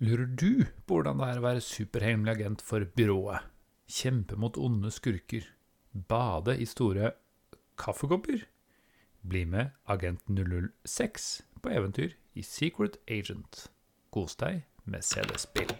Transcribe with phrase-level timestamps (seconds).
[0.00, 3.44] Lurer du på hvordan det er å være superhemmelig agent for byrået?
[3.84, 5.44] Kjempe mot onde skurker?
[5.92, 7.10] Bade i store
[7.76, 8.46] kaffekopper?
[9.20, 11.28] Bli med Agent 006
[11.60, 13.66] på eventyr i Secret Agent.
[14.08, 15.76] Kos deg med CD-spill.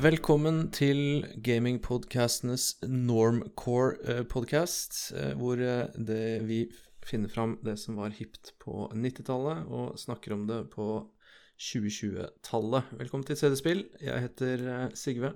[0.00, 6.72] Velkommen til gamingpodkastenes Normcore-podkast, hvor eh, det, vi
[7.04, 11.04] finner fram det som var hipt på 90-tallet, og snakker om det på
[11.60, 12.82] 2020-tallet.
[13.02, 13.84] Velkommen til CD-spill.
[14.00, 15.34] Jeg heter eh, Sigve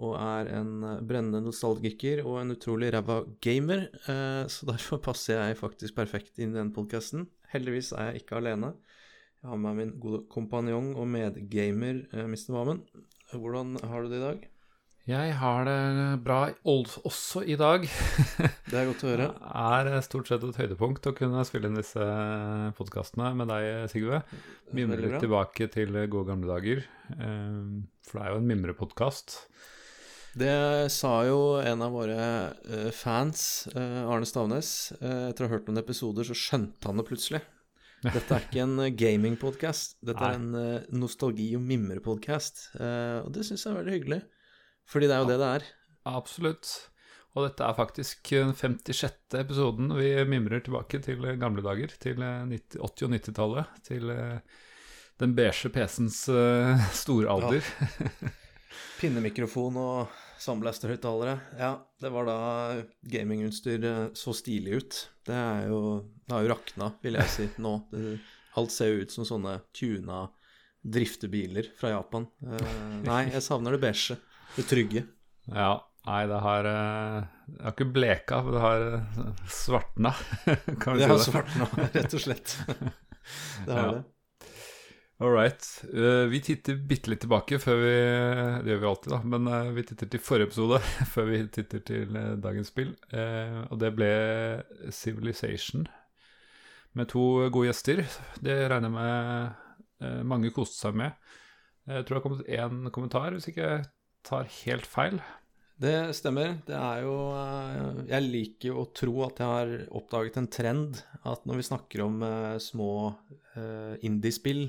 [0.00, 5.36] og er en eh, brennende nostalgiker og en utrolig ræva gamer, eh, så derfor passer
[5.36, 7.28] jeg faktisk perfekt inn i den podkasten.
[7.52, 8.70] Heldigvis er jeg ikke alene.
[9.42, 12.52] Jeg har med meg min gode kompanjong og medgamer eh, Mr.
[12.56, 12.78] Mamen.
[13.32, 14.48] Hvordan har du det i dag?
[15.08, 15.78] Jeg har det
[16.22, 16.36] bra
[16.70, 17.88] også i dag.
[18.70, 19.26] Det er godt å høre.
[19.34, 22.04] Det er stort sett et høydepunkt å kunne spille inn disse
[22.78, 24.20] podkastene med deg, Sigve.
[24.70, 26.84] Mimre litt tilbake til gode gamle dager.
[27.16, 27.58] Eh,
[28.06, 29.34] For det er jo en mimrepodkast.
[30.38, 30.54] Det
[30.94, 32.20] sa jo en av våre
[32.70, 34.70] eh, fans, eh, Arne Stavnes.
[35.02, 37.42] eh, etter å ha hørt noen episoder, så skjønte han det plutselig.
[38.02, 40.00] Dette er ikke en gaming-podkast.
[40.02, 42.64] Dette er en eh, nostalgi- og mimrepodkast.
[42.74, 44.18] Uh, og det syns jeg er veldig hyggelig.
[44.90, 45.68] Fordi det er jo det det er.
[46.10, 46.72] Absolutt.
[47.32, 49.38] Og dette er faktisk den 56.
[49.40, 51.94] episoden vi mimrer tilbake til gamle dager.
[52.02, 53.80] Til eh, 90, 80- og 90-tallet.
[53.86, 54.60] Til eh,
[55.22, 57.62] den beige PC-ens uh, storalder.
[59.00, 61.36] Pinnemikrofon og Soundblaster-høyttalere.
[61.58, 62.36] Ja, det var da
[63.12, 65.00] gamingutstyr eh, så stilig ut.
[65.26, 65.80] Det er jo
[66.26, 67.76] Det har jo rakna, vil jeg si, nå.
[67.92, 68.16] Det,
[68.58, 70.24] alt ser jo ut som sånne tuna
[70.82, 72.26] driftebiler fra Japan.
[72.42, 72.58] Uh,
[73.06, 74.16] nei, jeg savner det beige.
[74.56, 75.04] Det trygge.
[75.46, 75.76] Ja.
[76.02, 78.86] Nei, det har eh, Det har ikke bleka, men det har
[79.46, 80.10] svartna,
[80.98, 82.56] Det har svartna, rett og slett.
[83.66, 83.92] Det har Ja.
[84.00, 84.02] det.
[85.20, 85.84] All right.
[85.94, 87.96] Eh, vi titter bitte litt tilbake før vi
[88.64, 89.18] Det gjør vi alltid, da.
[89.34, 90.80] Men eh, vi titter til forrige episode
[91.12, 92.94] før vi titter til eh, dagens spill.
[93.70, 94.12] Og det ble
[94.90, 95.86] Civilization
[96.98, 98.02] med to gode gjester.
[98.42, 101.14] Det regner jeg med mange koste seg med.
[101.86, 103.86] Jeg tror det har kommet én kommentar, hvis ikke jeg
[104.26, 105.22] tar helt feil.
[105.82, 106.58] Det stemmer.
[106.66, 107.14] Det er jo
[108.10, 109.72] Jeg liker jo å tro at jeg har
[110.02, 111.00] oppdaget en trend.
[111.22, 112.20] At når vi snakker om
[112.60, 112.92] små
[114.02, 114.66] indiespill,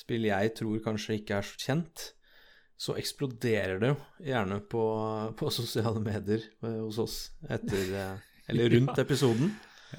[0.00, 2.06] spill jeg tror kanskje ikke er så kjent,
[2.80, 4.84] så eksploderer det jo gjerne på,
[5.36, 8.14] på sosiale medier eh, hos oss etter eh,
[8.48, 9.52] Eller rundt episoden.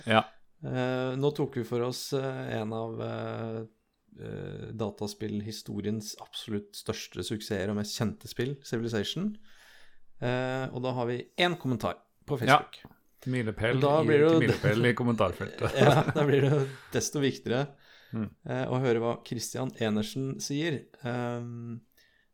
[0.10, 0.24] Ja.
[0.66, 3.62] Eh, nå tok vi for oss en av eh,
[4.82, 9.36] dataspillhistoriens absolutt største suksesser og mest kjente spill, Civilization.
[10.22, 12.82] Eh, og da har vi én kommentar på Facebook.
[13.26, 14.06] Milepæl Da i,
[14.44, 15.78] milepæl i kommentarfeltet.
[15.78, 16.60] Ja, da blir det
[16.96, 17.68] desto viktigere
[18.12, 18.28] Mm.
[18.46, 20.84] eh, å høre hva Christian Enersen sier.
[21.08, 21.82] Um,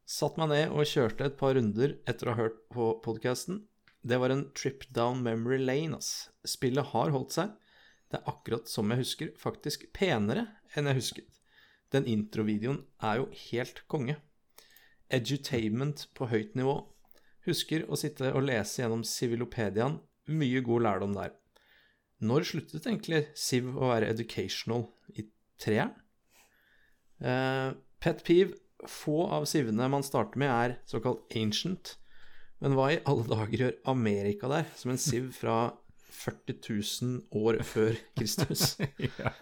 [0.07, 3.63] satt meg ned og kjørte et par runder etter å ha hørt på podkasten.
[4.07, 6.29] Det var en trip down memory lane, ass.
[6.47, 7.55] Spillet har holdt seg.
[8.07, 11.41] Det er akkurat som jeg husker, faktisk penere enn jeg husket.
[11.91, 14.17] Den introvideoen er jo helt konge.
[15.11, 16.81] Edutainment på høyt nivå.
[17.47, 20.01] Husker å sitte og lese gjennom Civilopediaen.
[20.27, 21.35] Mye god lærdom der.
[22.19, 24.88] Når sluttet egentlig Civ å være educational?
[25.15, 25.23] I
[25.62, 25.94] treeren?
[27.23, 28.57] Uh, pet peeve.
[28.88, 31.95] Få av sivene man starter med, er såkalt ancient.
[32.62, 35.72] Men hva i alle dager gjør Amerika der, som en siv fra
[36.13, 38.75] 40 000 år før Kristus?
[39.22, 39.34] ja.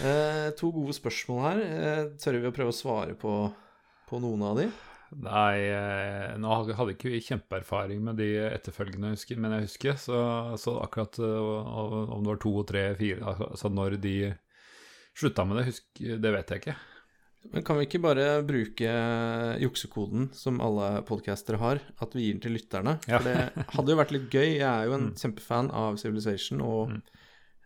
[0.00, 1.60] uh, to gode spørsmål her.
[1.68, 3.36] Uh, tør vi å prøve å svare på,
[4.08, 4.70] på noen av de?
[5.12, 9.98] Nei, eh, nå hadde ikke vi kjempeerfaring med de etterfølgende, husker, men jeg husker.
[10.00, 10.20] Så,
[10.60, 14.14] så akkurat om det var to, tre, fire Altså når de
[15.18, 16.76] slutta med det, husk, det vet jeg ikke.
[17.52, 18.90] Men kan vi ikke bare bruke
[19.60, 22.94] juksekoden som alle podcaster har, at vi gir den til lytterne?
[23.10, 23.18] Ja.
[23.18, 24.46] For det hadde jo vært litt gøy.
[24.60, 25.16] Jeg er jo en Mm.
[25.18, 27.02] kjempefan av Civilization, og Mm.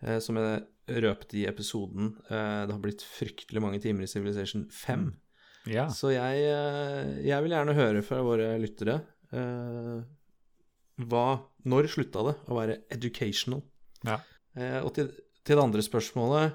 [0.03, 0.65] eh, som jeg
[1.03, 5.13] røpte i episoden, eh, det har blitt fryktelig mange timer i Civilization 5.
[5.67, 5.89] Ja.
[5.91, 9.01] Så jeg, eh, jeg vil gjerne høre fra våre lyttere
[9.35, 10.03] eh,
[11.05, 11.25] hva
[11.67, 13.61] Når slutta det å være educational?
[14.07, 14.21] Ja.
[14.57, 15.11] Eh, og til,
[15.45, 16.55] til det andre spørsmålet eh,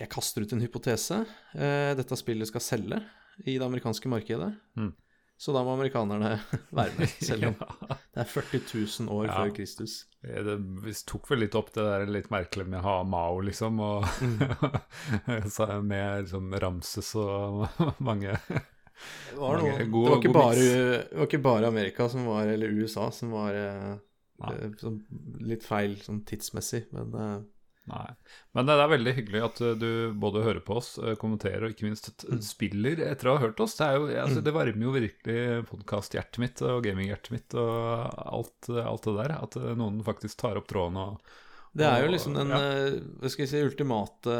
[0.00, 1.20] Jeg kaster ut en hypotese.
[1.54, 2.98] Eh, dette spillet skal selge
[3.46, 4.50] i det amerikanske markedet.
[4.76, 4.90] Mm.
[5.38, 6.32] Så da må amerikanerne
[6.74, 7.96] være med, selv om Ja.
[8.16, 8.60] det er 40
[9.04, 9.36] 000 år Ja.
[9.38, 9.92] før Kristus.
[10.22, 13.78] Det, vi tok vel litt opp det der litt merkelige med å ha Mao, liksom,
[13.78, 14.02] og
[15.86, 17.68] med liksom Ramses og
[18.02, 22.48] mange Det var, noe, det, var ikke bare, det var ikke bare Amerika som var,
[22.50, 23.94] eller USA som var ja.
[24.42, 24.98] Eh, sånn
[25.46, 27.38] litt feil sånn tidsmessig, men eh,
[27.88, 28.10] Nei.
[28.56, 29.88] Men det er veldig hyggelig at uh, du
[30.20, 32.04] både hører på oss, uh, kommenterer og ikke minst
[32.44, 33.76] spiller etter å ha hørt oss.
[33.80, 35.40] Det, er jo, altså, det varmer jo virkelig
[35.72, 37.74] podkast-hjertet mitt og gaming-hjertet mitt og
[38.28, 39.30] alt, alt det der.
[39.40, 41.12] At uh, noen faktisk tar opp tråden og
[41.78, 42.58] Det er jo liksom den ja.
[42.64, 44.32] eh, skal si, ultimate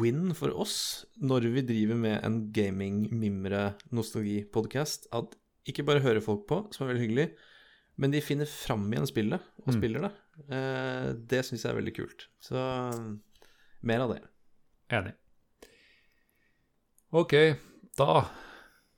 [0.00, 0.74] win for oss
[1.22, 5.06] når vi driver med en gaming-mimre-nostalgi-podkast.
[5.14, 5.36] At
[5.68, 7.26] ikke bare hører folk på, som er veldig hyggelig,
[8.02, 9.76] men de finner fram igjen spillet og Mm.
[9.78, 10.12] spiller det.
[10.40, 12.26] Eh, det syns jeg er veldig kult.
[12.42, 12.62] Så
[13.86, 14.22] mer av det.
[14.92, 15.14] Enig.
[17.12, 17.34] Ok,
[17.98, 18.24] da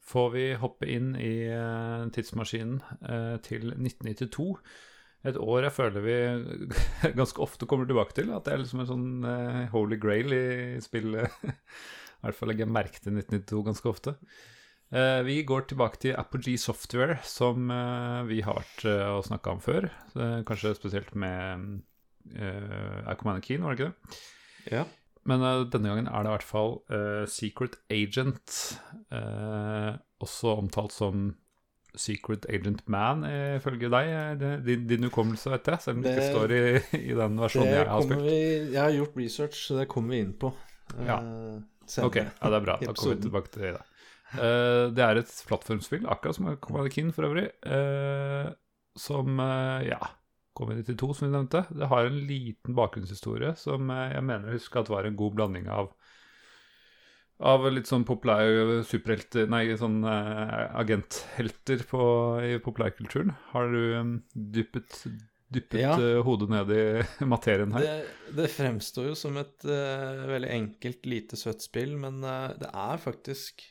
[0.04, 4.48] får vi hoppe inn i eh, tidsmaskinen eh, til 1992.
[5.24, 6.16] Et år jeg føler vi
[7.18, 8.30] ganske ofte kommer tilbake til.
[8.34, 9.28] At det er liksom en sånn
[9.72, 10.44] holy grail i
[10.84, 11.32] spillet.
[11.48, 14.14] I hvert fall legger jeg merke til 1992 ganske ofte.
[14.92, 19.56] Eh, vi går tilbake til Apogee Software, som eh, vi har vært eh, og snakka
[19.56, 19.88] om før.
[20.46, 21.80] Kanskje spesielt med
[23.10, 24.20] Acomana Keen, var det ikke det?
[24.72, 24.84] Ja.
[25.28, 25.42] Men
[25.72, 26.74] denne gangen er det i hvert fall
[27.28, 28.54] Secret Agent.
[30.20, 31.34] også omtalt som
[31.96, 33.24] Secret Agent Man,
[33.58, 34.44] ifølge deg.
[34.64, 36.62] Din, din hukommelse, vet jeg, selv om det ikke står i,
[37.00, 38.28] i den versjonen jeg har kommer spilt.
[38.30, 40.52] vi, jeg har gjort research, så det kommer vi inn på.
[41.04, 41.20] Ja.
[42.04, 42.78] Ok, ja, det er bra.
[42.80, 43.84] Da kommer vi tilbake til det.
[44.34, 48.50] Eh, det er et plattformspill, akkurat som Command Keen for øvrig, eh,
[48.98, 50.00] som eh, ja,
[50.56, 51.64] kom i 92, som vi nevnte.
[51.70, 55.70] Det har en liten bakgrunnshistorie som jeg mener å huske at var en god blanding
[55.72, 55.94] av
[57.44, 62.04] av litt sånn populær superhelter Nei, sånn agenthelter på,
[62.46, 63.32] i populærkulturen.
[63.50, 64.20] Har du
[64.54, 65.00] dyppet,
[65.52, 65.96] dyppet Ja.
[66.24, 66.84] hodet ned i
[67.34, 67.82] materien her?
[67.82, 72.70] Det, det fremstår jo som et uh, veldig enkelt, lite søtt spill, men uh, det
[72.70, 73.66] er faktisk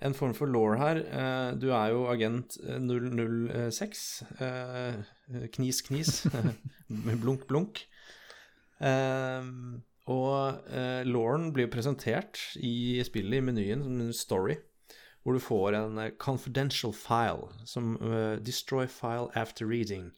[0.00, 1.02] en form for law her.
[1.04, 4.02] Eh, du er jo agent eh, 006.
[4.40, 6.24] eh, knis, knis.
[7.06, 7.84] med blunk, blunk.
[8.80, 9.52] Eh,
[10.10, 10.72] og
[11.06, 14.56] lawen blir presentert i spillet i menyen som en story,
[15.22, 20.10] hvor du får en eh, confidential file som eh, Destroy file after reading.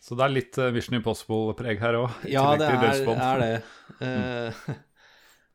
[0.00, 2.20] Så det er litt Vision Impossible-preg her òg.
[2.30, 3.54] Ja, det er, er det.
[3.98, 4.54] Eh,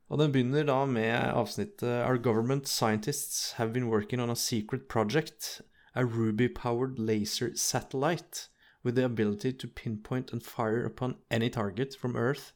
[0.09, 4.87] og den begynner da med avsnittet Our government scientists have been working on a secret
[4.87, 5.61] project,
[5.95, 8.49] a Ruby-powered laser satellite
[8.83, 12.51] with the ability to pinpoint and fire upon any target from Earth,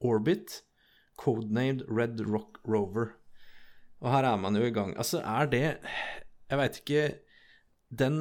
[0.00, 0.62] orbit,
[1.18, 3.16] codenamed Red Rock Rover.
[4.00, 4.96] Og her er man jo i gang.
[4.96, 5.78] Altså, er det
[6.50, 7.04] Jeg veit ikke
[7.88, 8.16] Den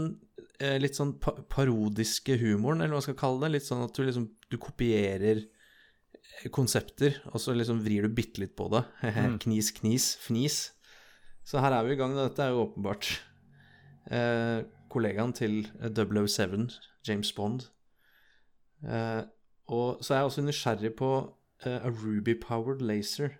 [0.61, 3.95] eh, litt sånn pa parodiske humoren, eller hva man skal kalle det, litt sånn at
[3.95, 5.43] du liksom Du kopierer
[6.53, 8.83] konsepter, og så liksom vrir du bitte litt på det.
[9.43, 10.63] knis, knis, fnis.
[11.43, 12.15] Så her er vi i gang.
[12.17, 13.09] Dette er jo åpenbart
[14.11, 14.63] eh,
[14.93, 16.69] kollegaen til 007,
[17.07, 17.67] James Bond.
[18.83, 19.23] Eh,
[19.71, 21.11] og så er jeg også nysgjerrig på
[21.65, 23.39] eh, a Ruby-powered laser.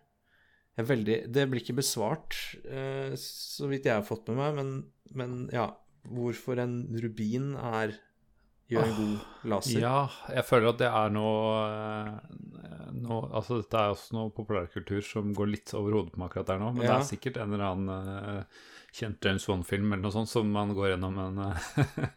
[0.78, 4.76] Er veldig, det blir ikke besvart, eh, så vidt jeg har fått med meg, men,
[5.14, 5.72] men ja
[6.04, 7.94] Hvorfor en rubin er
[8.74, 9.80] gjør en god laser?
[9.84, 9.96] Ja,
[10.34, 15.34] jeg føler at det er noe, eh, noe Altså, dette er også noe populærkultur som
[15.38, 16.72] går litt over hodet på meg akkurat der nå.
[16.76, 20.50] Men det er sikkert en eller annen uh, kjent James Bond-film eller noe sånt som
[20.54, 22.10] man går gjennom, en, eh,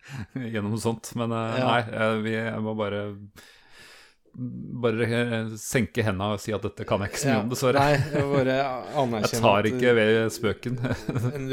[0.55, 1.13] gjennom sånt.
[1.19, 1.69] Men uh, Ja.
[1.71, 3.07] nei, vi må bare
[4.37, 5.07] bare
[5.57, 7.85] senke henda og si at dette kan jeg ikke så mye om, dessverre.
[7.85, 8.57] Nei, jeg bare
[9.03, 10.81] anerkjenner Jeg tar ikke ved spøken.
[11.37, 11.47] en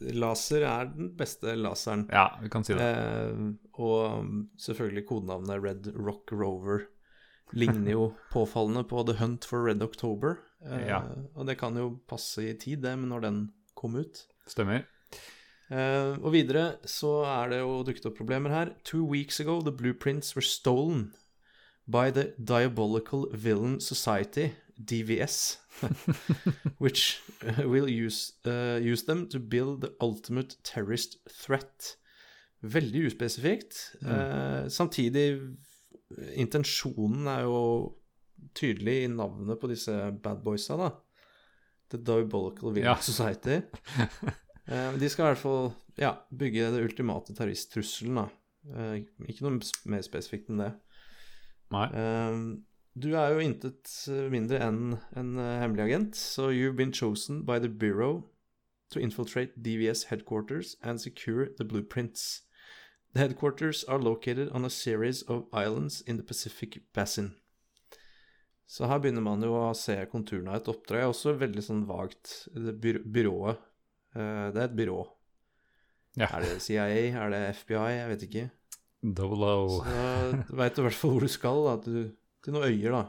[0.00, 2.06] rubinlaser er den beste laseren.
[2.12, 2.80] ja, vi kan si det.
[2.80, 4.24] Eh, og
[4.58, 6.86] selvfølgelig kodenavnet Red Rock Rover
[7.52, 10.38] ligner jo påfallende på The Hunt for Red October.
[10.64, 11.02] Eh, Ja.
[11.34, 14.26] Og det kan jo passe i tid, det, når den kom ut.
[14.46, 14.84] Stemmer.
[15.70, 18.74] Eh, og videre så er det jo dukket opp problemer her.
[18.84, 21.12] Two weeks ago the blueprints were stolen
[21.86, 24.50] by the Diabolical Villain Society,
[24.86, 25.58] DVS,
[26.78, 31.96] which uh, will use, uh, use them to build the ultimate terrorist threat.
[32.62, 33.76] Veldig uspesifikt.
[34.04, 35.38] Eh, samtidig,
[36.36, 37.60] intensjonen er jo
[38.56, 40.90] tydelig i navnet på disse bad boysa, da.
[41.90, 42.96] The Diabolical Villain Ja.
[43.00, 43.62] Society.
[44.68, 48.28] uh, de skal i hvert fall ja, bygge det ultimate terroristtrusselen, da.
[48.76, 49.56] Eh, ikke noe
[49.88, 50.70] mer spesifikt enn det.
[51.72, 51.86] Nei.
[51.96, 52.36] Eh,
[52.98, 53.90] du er jo intet
[54.32, 58.24] mindre enn en eh, hemmelig agent, så you've been chosen by the Bureau
[58.90, 62.42] to infiltrate DVS headquarters and secure the blueprints.
[63.14, 67.34] The headquarters are located on a series of islands in the Pacific Basin.
[68.66, 71.08] Så her begynner man jo å se konturene av et oppdrag.
[71.10, 72.44] Også veldig sånn vagt.
[72.54, 73.58] Det byr byrået
[74.14, 75.00] uh, Det er et byrå.
[76.20, 76.28] Ja.
[76.28, 76.86] Er det CIA?
[77.18, 77.88] Er det FBI?
[77.96, 78.44] Jeg vet ikke.
[79.02, 79.80] Double O.
[79.80, 81.66] Så du veit i hvert fall hvor du skal.
[81.66, 81.74] Da.
[81.82, 83.04] Du, til noen øyer, da.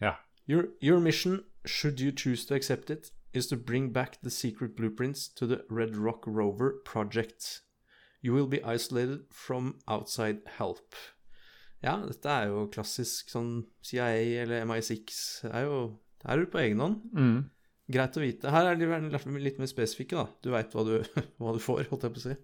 [0.00, 0.12] Ja.
[0.48, 4.76] Your, your mission, should you choose to accept it, is to bring back the secret
[4.76, 7.62] blueprints to the Red Rock Rover project.
[8.22, 10.94] You will be isolated from outside help.
[11.82, 15.16] Ja, dette er jo klassisk sånn CIA eller MI6.
[15.42, 15.80] Det er jo
[16.22, 17.00] Her er du på egen hånd.
[17.18, 17.38] Mm.
[17.90, 18.50] Greit å vite.
[18.54, 20.28] Her er de litt mer spesifikke, da.
[20.38, 20.84] Du veit hva,
[21.42, 22.36] hva du får, holdt jeg på å si.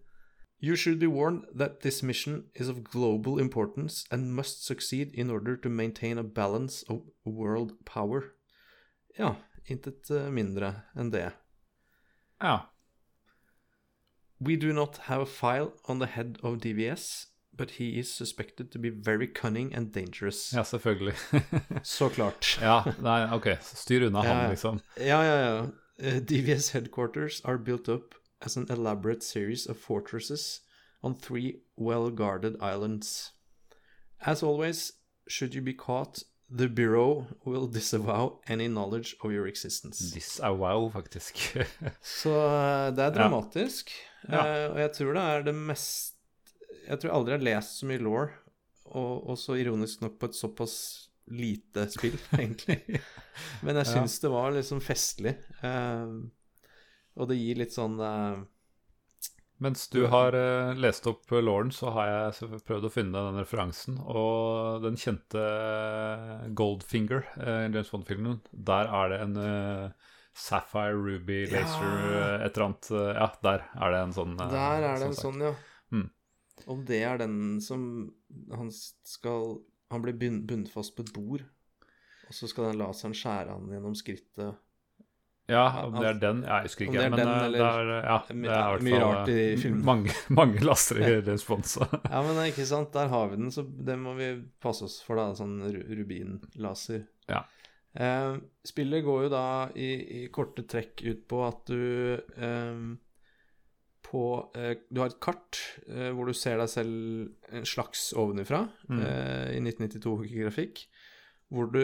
[0.60, 5.30] You should be warned that this mission is of global importance and must succeed in
[5.30, 8.34] order to maintain a balance of world power.
[9.16, 11.32] Ja, intet eh, mindre enn det.
[12.40, 12.70] Ja.
[14.40, 18.72] We do not have a file on the head of DVS, but he is suspected
[18.72, 20.52] to be very cunning and dangerous.
[20.52, 21.14] ja, selvfølgelig.
[21.82, 22.58] Så klart.
[22.60, 23.46] ja, nei, ok.
[23.62, 24.80] Styr unna Ja, han, liksom.
[24.96, 25.62] Ja, ja, ja.
[26.02, 30.60] Uh, DVS headquarters are built up as an elaborate series of fortresses
[31.02, 33.32] on three well guarded islands.
[34.20, 34.92] As always,
[35.28, 40.12] should you be caught, the Bureau will disavow any knowledge of your existence.
[40.40, 41.56] Er faktisk.
[42.02, 43.90] Så uh, det er dramatisk,
[44.28, 44.66] Ja.
[44.68, 46.14] uh, og jeg tror det er det mest
[46.88, 48.26] Jeg tror jeg aldri har lest så mye law,
[48.86, 50.74] og, og så ironisk nok på et såpass
[51.28, 52.80] lite spill, egentlig.
[53.62, 54.06] Men jeg Ja.
[54.22, 55.36] det var liksom festlig.
[55.62, 56.06] eh,
[57.18, 58.38] og det gir litt sånn uh,
[59.58, 63.40] Mens du har eh, lest opp uh, Lauren, så har jeg prøvd å finne den
[63.40, 63.96] referansen.
[64.06, 71.82] Og den kjente eh, Goldfinger, James Bond-filmen, der er det en uh, Sapphire, Ruby, Laser,
[71.82, 72.26] ja.
[72.46, 75.18] et eller annet eh, Ja, der er det en sånn uh, Der er det en
[75.18, 75.50] sånn, ja.
[75.90, 76.04] Mm.
[76.70, 77.82] Om det er den som
[78.54, 79.56] han skal
[79.90, 81.42] Han blir bund- bundet fast på et bord,
[82.28, 84.58] og så skal den laseren skjære han gjennom skrittet.
[85.48, 86.92] Ja, om det er den Jeg husker ikke.
[86.98, 89.28] det er men den, eh, eller- det er, eh, ja, det er i mye rart
[89.32, 89.84] i eh, filmen.
[89.84, 93.50] mange, mange laster i James Ja, men Ja, men ikke sant, der har vi den,
[93.50, 94.28] så det må vi
[94.60, 95.30] passe oss for, da.
[95.38, 97.06] Sånn ru- rubinlaser.
[97.28, 97.44] Ja.
[97.98, 98.36] Eh,
[98.68, 102.82] spillet går jo da i, i korte trekk ut på at du eh,
[104.08, 104.22] på
[104.56, 109.00] eh, Du har et kart eh, hvor du ser deg selv en slags ovenifra Mm.
[109.04, 110.84] eh, i 1992-grafikk,
[111.52, 111.80] hvor du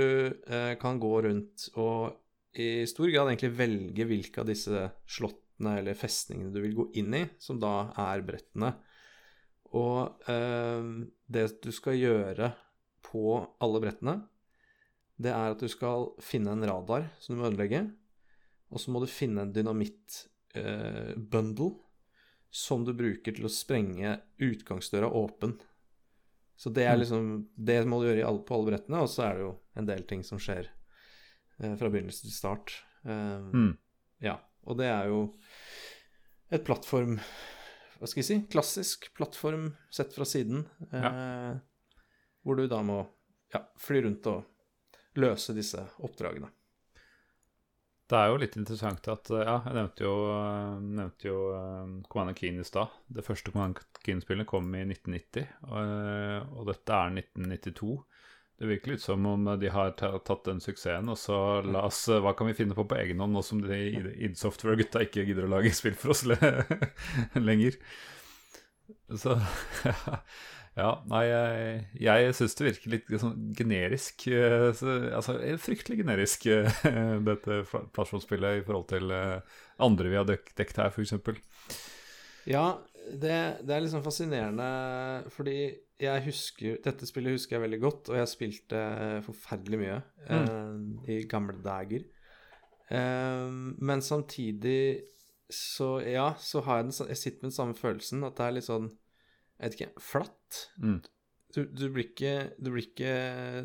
[0.46, 2.14] eh, kan gå rundt og
[2.54, 7.12] i stor grad egentlig velge hvilke av disse slottene eller festningene du vil gå inn
[7.18, 8.70] i, som da er brettene.
[9.74, 9.98] Og
[10.30, 10.82] eh,
[11.26, 12.52] det du skal gjøre
[13.04, 13.24] på
[13.62, 14.16] alle brettene,
[15.18, 17.82] det er at du skal finne en radar som du må ødelegge,
[18.74, 21.70] og så må du finne en dynamitt-bundle
[22.54, 25.58] som du bruker til å sprenge utgangsdøra åpen.
[26.56, 27.00] Så det er Mm.
[27.00, 29.86] liksom Det må du gjøre alle, på alle brettene, og så er det jo en
[29.86, 30.72] del ting som skjer eh,
[31.58, 32.74] fra begynnelse til start.
[33.04, 33.72] Eh, mm.
[34.24, 35.20] ja, og det er jo
[36.54, 37.18] et plattform
[37.98, 38.38] Hva skal jeg si?
[38.52, 40.66] Klassisk plattform sett fra siden.
[40.92, 41.12] Ja.
[42.44, 42.98] Hvor du da må
[43.54, 44.42] ja, fly rundt og
[45.20, 46.50] løse disse oppdragene.
[48.04, 51.38] Det er jo litt interessant at eh, Ja, jeg nevnte jo, eh, nevnte jo
[52.12, 52.92] Command Keen i stad.
[53.08, 57.94] Det første Commander Keen-spillet kom i 1990, og, eh, og dette er 1992.
[58.60, 62.20] Det virker litt som om de har tatt den suksessen, og så la oss eh,
[62.22, 65.48] Hva kan vi finne på på egen hånd, nå som de id Software-gutta ikke gidder
[65.48, 66.38] å lage spill for oss le
[67.42, 67.78] lenger?
[69.18, 69.36] Så
[70.74, 74.24] Ja, nei, jeg, jeg syns det virker litt sånn generisk.
[74.26, 76.80] eh, Så, altså fryktelig generisk, eh,
[77.22, 81.14] dette pla- plattformspillet i forhold til eh, andre vi har dek dekt her, f.eks.
[82.50, 82.64] Ja,
[83.04, 84.66] det, det er liksom fascinerende,
[85.34, 85.58] fordi
[86.00, 88.80] jeg husker Dette spillet husker jeg veldig godt, og jeg spilte
[89.26, 90.78] forferdelig mye eh,
[91.12, 92.06] i gamle dager.
[92.90, 93.48] Uh,
[93.80, 95.04] men samtidig
[95.48, 98.54] så Ja, så har jeg den Jeg sitter med den samme følelsen, at det er
[98.56, 100.58] litt sånn Jeg vet ikke Flatt.
[100.76, 100.98] Mm.
[101.54, 103.14] Du, du blir ikke Du blir ikke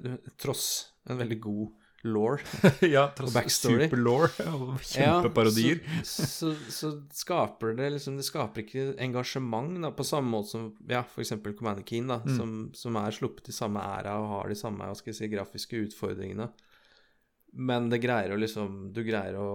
[0.03, 2.37] du, Tross en veldig god law
[2.95, 3.87] ja, Og backstory.
[3.89, 5.81] superlaw og kjempeparodier.
[5.83, 10.53] Ja, så, så, så skaper det liksom Det skaper ikke engasjement da, på samme måte
[10.53, 11.33] som ja, f.eks.
[11.57, 12.37] Commander Keen, da, Mm.
[12.37, 15.31] som, som er sluppet i samme æra og har de samme hva skal jeg si,
[15.33, 16.49] grafiske utfordringene.
[17.53, 19.47] Men det greier å liksom Du greier å,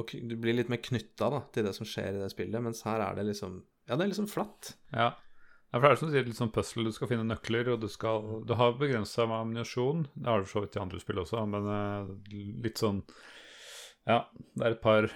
[0.00, 3.02] og Du blir litt mer knytta til det som skjer i det spillet, mens her
[3.04, 4.74] er det liksom Ja, det er liksom flatt.
[4.94, 5.10] Ja.
[5.74, 6.84] Ja, for det er som du sier, litt sånn puzzle.
[6.86, 10.04] Du skal finne nøkler, og du skal Du har begrensa med ammunisjon.
[10.14, 12.12] Det har du for så vidt i andre spill også, men eh,
[12.62, 13.00] litt sånn
[14.06, 14.20] Ja,
[14.54, 15.08] det er et par,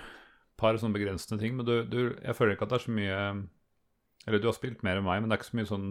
[0.59, 1.55] par sånne begrensende ting.
[1.55, 3.21] Men du, du, jeg føler ikke at det er så mye
[4.27, 5.89] Eller du har spilt mer enn meg, men det er ikke så mye sånn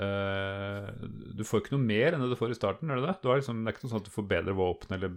[0.00, 0.88] Uh,
[1.36, 3.12] Du får ikke noe mer enn det du får i starten, er det det?
[3.20, 5.12] Du har liksom, det er ikke noe sånn at du får bedre våpen eller,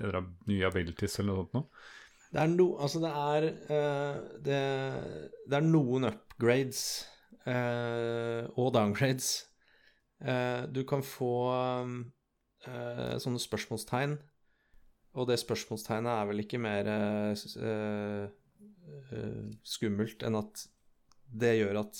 [0.00, 1.84] eller nye abilities eller noe sånt noe?
[2.32, 4.62] Det er, no, altså det, er, uh, det,
[5.52, 6.80] det er noen upgrades
[7.48, 9.28] og downgrades.
[10.20, 11.30] Eh, du kan få
[12.66, 14.16] eh, sånne spørsmålstegn,
[15.18, 18.26] og det spørsmålstegnet er vel ikke mer eh,
[19.12, 20.66] eh, skummelt enn at
[21.28, 21.98] det gjør at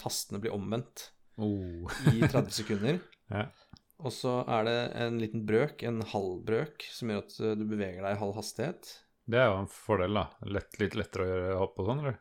[0.00, 1.90] tastene blir omvendt Oh.
[2.12, 3.00] i 30 sekunder.
[3.26, 3.48] Ja.
[4.04, 8.04] Og så er det en liten brøk, en halv brøk, som gjør at du beveger
[8.04, 8.92] deg i halv hastighet.
[9.26, 10.28] Det er jo en fordel, da.
[10.46, 12.20] Lett, litt lettere å gjøre hopp og sånn, eller?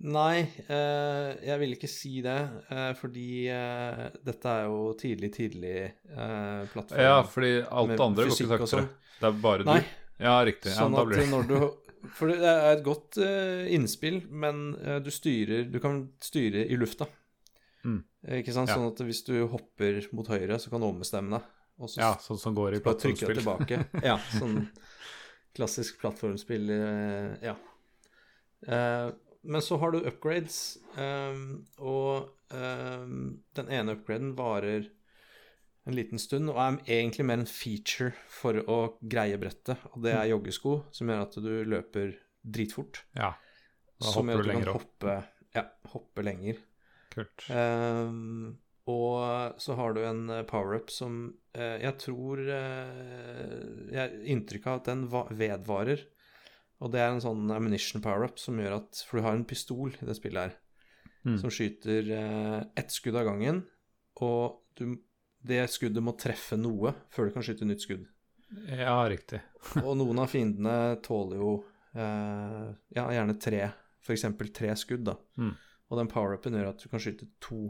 [0.00, 2.38] Nei, eh, jeg vil ikke si det,
[2.72, 7.02] eh, fordi eh, dette er jo tidlig, tidlig eh, plattform.
[7.04, 8.70] Ja, fordi alt andre går ikke saktere.
[8.72, 8.88] sånn.
[9.20, 10.24] Det er bare Nei, du.
[10.24, 10.72] Ja, riktig.
[10.72, 11.60] Sånn ja, at når du
[12.16, 13.18] For det er et godt
[13.68, 14.70] innspill, men
[15.04, 17.04] du styrer Du kan styre i lufta.
[17.84, 17.98] Mm.
[18.38, 18.72] Ikke sant?
[18.72, 21.50] Sånn at hvis du hopper mot høyre, så kan du ombestemme deg.
[21.76, 23.42] Og så Ja, sånn som går i plattformspill.
[24.08, 24.62] Ja, sånn
[25.52, 26.72] klassisk plattformspill.
[27.44, 27.58] Ja.
[28.64, 34.90] Eh, Men så har du upgrades, um, og um, den ene upgraden varer
[35.88, 39.80] en liten stund og er egentlig mer en feature for å greie brettet.
[39.94, 43.04] Og det er joggesko, som gjør at du løper dritfort.
[43.16, 43.32] Ja,
[44.00, 44.84] da Som hopper gjør du at du lenger kan opp.
[44.84, 45.16] hoppe,
[45.56, 46.60] ja, hoppe lenger.
[47.10, 47.46] Kult.
[47.48, 48.58] Um,
[48.90, 51.18] og så har du en eh, power-up som
[51.54, 56.06] uh, jeg tror uh, Jeg har inntrykk av at den va vedvarer.
[56.80, 59.92] Og det er en sånn ammunition power-up som gjør at For du har en pistol
[59.92, 60.58] i det spillet her
[61.20, 61.34] Mm.
[61.36, 63.58] som skyter eh, ett skudd av gangen.
[64.24, 64.94] Og du,
[65.44, 68.06] det skuddet må treffe noe før du kan skyte nytt skudd.
[68.66, 69.42] Ja, riktig.
[69.84, 71.50] Og noen av fiendene tåler jo
[71.92, 73.66] eh, ja, gjerne tre,
[74.00, 74.24] f.eks.
[74.56, 75.18] tre skudd, da.
[75.36, 75.52] Mm.
[75.90, 77.66] Og den power-upen gjør at du kan skyte to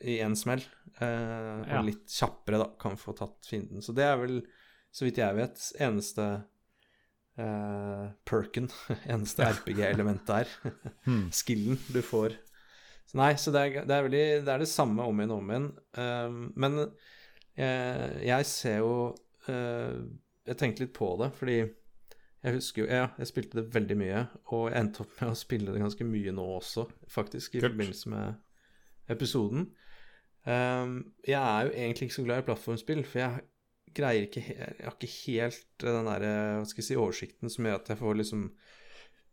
[0.00, 0.64] i én smell.
[0.96, 1.82] Eh, Ja.
[1.82, 3.84] Og litt kjappere, da, kan få tatt fienden.
[3.84, 4.40] Så det er vel,
[4.94, 6.30] så vidt jeg vet, eneste
[7.40, 8.70] eh, perken,
[9.12, 10.56] eneste RPG-elementet her.
[11.04, 11.28] Hmm.
[11.34, 12.38] Skillen du får.
[13.04, 15.42] Så nei, så det er, det er, veldig, det, er det samme om igjen og
[15.42, 15.70] om igjen.
[15.98, 18.94] Uh, men uh, jeg ser jo
[19.52, 19.98] eh,
[20.48, 21.58] Jeg tenkte litt på det, fordi
[22.44, 25.38] jeg husker jo Ja, jeg spilte det veldig mye, og jeg endte opp med å
[25.38, 27.70] spille det ganske mye nå også, faktisk, i Kult.
[27.70, 29.68] forbindelse med episoden.
[30.44, 33.44] Um, jeg er jo egentlig ikke så glad i plattformspill, for jeg
[33.96, 36.24] greier ikke Jeg har ikke helt den der,
[36.58, 38.48] hva skal jeg si, oversikten som gjør at jeg får liksom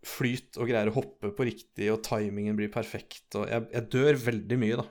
[0.02, 4.18] flyt og greier å hoppe på riktig, og timingen blir perfekt, og jeg, jeg dør
[4.24, 4.86] veldig mye, da,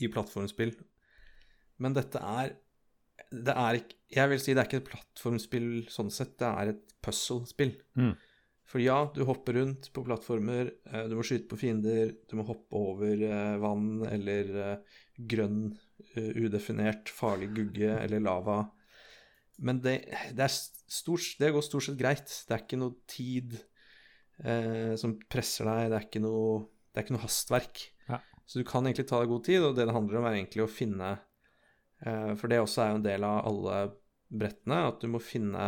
[0.00, 0.72] i plattformspill.
[1.82, 2.54] Men dette er
[3.32, 6.72] Det er ikke Jeg vil si det er ikke et plattformspill sånn sett, det er
[6.74, 7.72] et puzzle-spill.
[7.96, 8.12] Mm.
[8.68, 12.44] For ja, du hopper rundt på plattformer, eh, du må skyte på fiender, du må
[12.48, 15.00] hoppe over eh, vann eller eh,
[15.32, 18.60] grønn, eh, udefinert, farlig gugge eller lava.
[19.62, 19.98] Men det,
[20.34, 20.52] det, er
[20.90, 22.30] stort, det går stort sett greit.
[22.48, 23.58] Det er ikke noe tid
[24.44, 27.82] eh, som presser deg, det er ikke noe, det er ikke noe hastverk.
[28.08, 28.18] Ja.
[28.46, 30.64] Så du kan egentlig ta deg god tid, og det det handler om, er egentlig
[30.64, 31.12] å finne
[32.02, 33.80] eh, For det også er jo en del av alle
[34.32, 35.66] brettene, at du må finne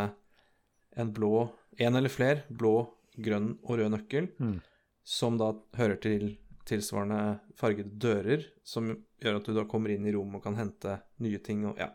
[0.95, 1.47] en blå
[1.79, 2.77] En eller flere blå,
[3.19, 4.59] grønn og rød nøkkel, Mm.
[5.03, 8.89] som da hører til tilsvarende fargede dører, som
[9.21, 11.91] gjør at du da kommer inn i rom og kan hente nye ting og ja.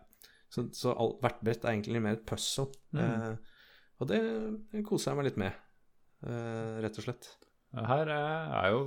[0.51, 2.73] Så, så all, hvert brett er egentlig mer puzzle.
[2.91, 3.01] Mm.
[3.05, 3.61] Eh,
[4.03, 4.19] og det
[4.89, 5.59] koser jeg meg litt med,
[6.27, 7.29] eh, rett og slett.
[7.77, 8.81] Her eh, er jo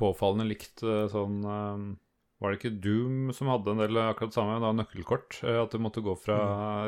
[0.00, 1.84] påfallende likt eh, sånn eh,
[2.42, 5.36] Var det ikke Doom som hadde en del akkurat det samme, da nøkkelkort?
[5.46, 6.38] eh, At du måtte gå fra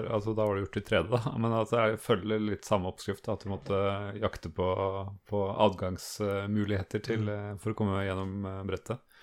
[0.03, 1.21] Altså da var det gjort i 3D, da.
[1.39, 3.31] Men altså, jeg følger litt samme oppskrift.
[3.31, 3.79] At du måtte
[4.19, 4.67] jakte på,
[5.31, 7.63] på adgangsmuligheter til, mm.
[7.63, 9.23] for å komme gjennom eh, brettet.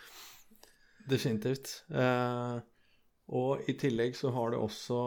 [1.12, 1.82] Definitivt.
[1.92, 2.58] Eh,
[3.36, 5.02] og i tillegg så har du også,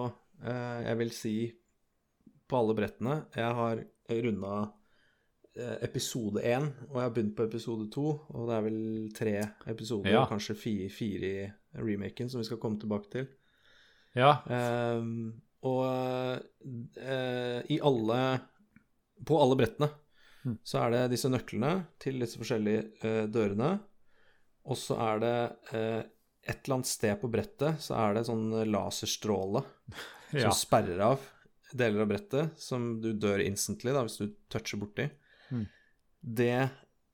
[0.44, 1.36] eh, jeg vil si,
[2.44, 3.78] på alle brettene Jeg har
[4.12, 4.72] runda eh,
[5.56, 8.04] episode én, og jeg har begynt på episode to.
[8.34, 8.78] Og det er vel
[9.14, 9.34] tre
[9.70, 10.24] episoder, Ja.
[10.26, 13.28] kanskje fire, fire i remaken, som vi skal komme tilbake til.
[14.18, 14.32] Ja.
[14.98, 18.18] Um, og uh, i alle
[19.24, 19.90] På alle brettene
[20.44, 20.58] Mm.
[20.60, 23.78] så er det disse nøklene til disse forskjellige uh, dørene.
[24.68, 25.38] Og så er det
[25.72, 26.02] uh,
[26.44, 29.62] et eller annet sted på brettet så er det sånn laserstråle
[30.42, 31.24] som sperrer av
[31.72, 35.08] deler av brettet, som du dør instantly da, hvis du toucher borti.
[35.08, 35.23] Mm.
[36.24, 36.70] Det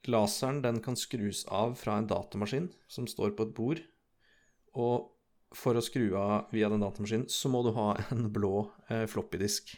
[0.06, 3.80] laseren, den kan skrus av fra en datamaskin som står på et bord.
[4.78, 5.10] Og
[5.56, 9.74] for å skru av via den datamaskinen, så må du ha en blå eh, floppydisk.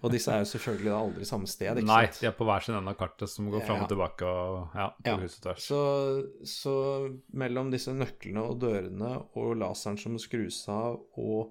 [0.00, 2.20] Og disse er jo selvfølgelig da aldri samme sted, ikke Nei, sant?
[2.22, 4.86] de er på hver sin ende av kartet som går fram og tilbake og ja,
[4.96, 5.58] på Ja, Huset der.
[5.60, 5.80] Så,
[6.48, 6.72] så
[7.36, 11.50] mellom disse nøklene og dørene og laseren som må skrus av, og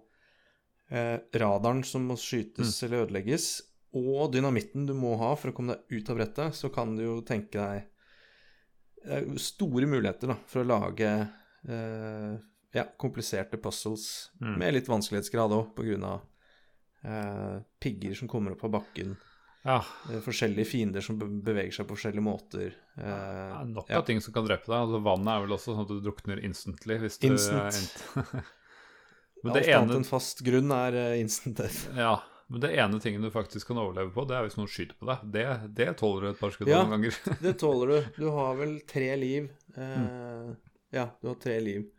[0.90, 2.86] eh, radaren som må skytes Mm.
[2.88, 3.50] eller ødelegges,
[3.96, 7.04] og dynamitten du må ha for å komme deg ut av brettet, så kan du
[7.06, 7.86] jo tenke deg
[9.08, 11.08] det jo store muligheter da, for å lage
[11.70, 12.34] eh,
[12.76, 14.58] ja, kompliserte puzzles Mm.
[14.60, 15.70] med litt vanskelighetsgrad òg,
[16.04, 16.20] av
[17.08, 19.16] eh, pigger som kommer opp av bakken.
[19.64, 19.80] Ja,
[20.12, 22.76] eh, forskjellige fiender som beveger seg på forskjellige måter.
[22.98, 23.98] det Eh, er nok ja.
[24.02, 24.76] av ting som kan drepe deg.
[24.78, 28.04] Altså, vannet er vel også sånn at du drukner instantly hvis du Instant.
[28.16, 28.44] er
[29.44, 31.84] Men Alt det annet ene enn fast grunn er eh, instant death.
[31.96, 32.16] Ja,
[32.48, 35.08] men det ene tingen du faktisk kan overleve på, det er hvis noen skyter på
[35.10, 35.26] deg.
[35.36, 36.82] Det, det tåler du et par skudd Ja.
[36.86, 37.18] noen ganger.
[37.44, 38.10] Det tåler du.
[38.22, 39.52] Du har vel tre liv.
[39.76, 40.56] Eh, Mm.
[40.96, 41.90] Ja, du har tre liv.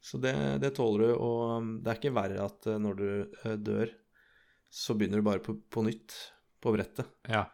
[0.00, 0.32] Så det,
[0.62, 3.08] det tåler du, og um, det er ikke verre at eh, når du
[3.44, 3.90] eh, dør,
[4.72, 6.14] så begynner du bare på, på nytt
[6.64, 7.08] på brettet.
[7.28, 7.44] ja.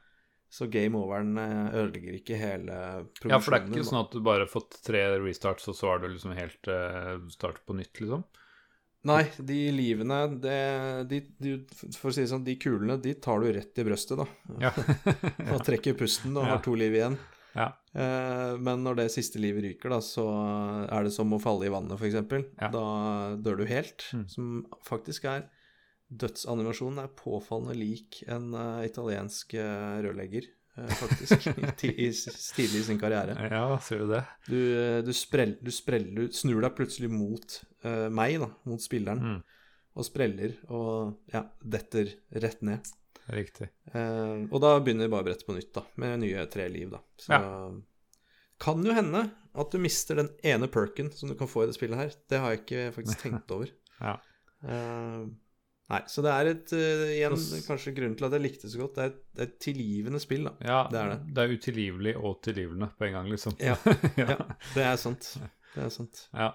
[0.56, 2.76] Så game overen eh, ødelegger ikke hele
[3.18, 3.32] produksjonen.
[3.34, 5.90] ja, for det er ikke sånn at du bare har fått tre restarts, og så
[5.96, 8.22] er du liksom helt uh, start på nytt, liksom?
[9.06, 10.58] Nei, de livene det,
[11.10, 11.54] de, de,
[11.94, 14.26] For å si det sånn, de kulene, de tar du rett i brøstet, da.
[14.66, 14.72] Ja.
[15.54, 16.54] Og trekker pusten og Ja.
[16.56, 17.18] har to liv igjen.
[17.54, 17.68] ja.
[17.96, 20.24] Eh, men når det siste livet ryker, da, så
[20.92, 22.18] er det som å falle i vannet, f.eks.
[22.60, 22.68] Ja.
[22.74, 22.82] Da
[23.40, 24.04] dør du helt.
[24.12, 24.26] Mm.
[24.28, 24.50] Som
[24.84, 25.46] faktisk er
[26.06, 30.44] Dødsanimasjonen er påfallende lik en uh, italiensk uh, rørlegger,
[30.76, 31.46] faktisk,
[31.88, 33.34] i, i, s- tidlig i sin karriere.
[33.50, 34.22] ja, ser du det?
[34.46, 38.82] Du, eh, du, sprell, du, sprell, du snur deg plutselig mot uh, meg, da, mot
[38.84, 39.42] spilleren, Mm,
[39.96, 42.10] og spreller og ja, detter
[42.44, 42.84] rett ned.
[43.32, 43.70] riktig.
[43.94, 47.00] Uh, og da begynner bare brettet på nytt, da, med nye tre liv, da.
[47.16, 47.40] Så
[48.60, 49.24] kan jo hende
[49.56, 52.14] at du mister den ene perken som du kan få i det spillet her.
[52.28, 53.72] Det har jeg ikke faktisk tenkt over.
[54.00, 54.14] Ja.
[54.68, 55.24] Eh,
[55.92, 58.80] nei, så det er et uh, Igjen, kanskje grunnen til at jeg likte det så
[58.82, 58.94] godt.
[58.96, 60.54] Det er et, det er et tilgivende spill, da.
[60.66, 61.18] ja, Det er det.
[61.36, 63.56] Det er utilgivelig og tilgivende på en gang, liksom.
[63.62, 63.76] Ja,
[64.22, 64.30] ja.
[64.34, 64.38] ja,
[64.74, 65.32] det er sant.
[65.74, 66.24] Det er sant.
[66.34, 66.52] Ja.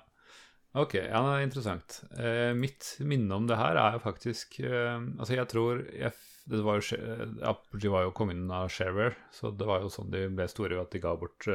[0.73, 2.01] Ok, ja, det er interessant.
[2.15, 6.13] Uh, mitt minne om det her er jo faktisk uh, Altså, jeg tror jeg,
[6.51, 6.99] det var jo,
[7.51, 10.85] Apogee var jo kongen av shareware, så det var jo sånn de ble store ved
[10.87, 11.45] at de ga bort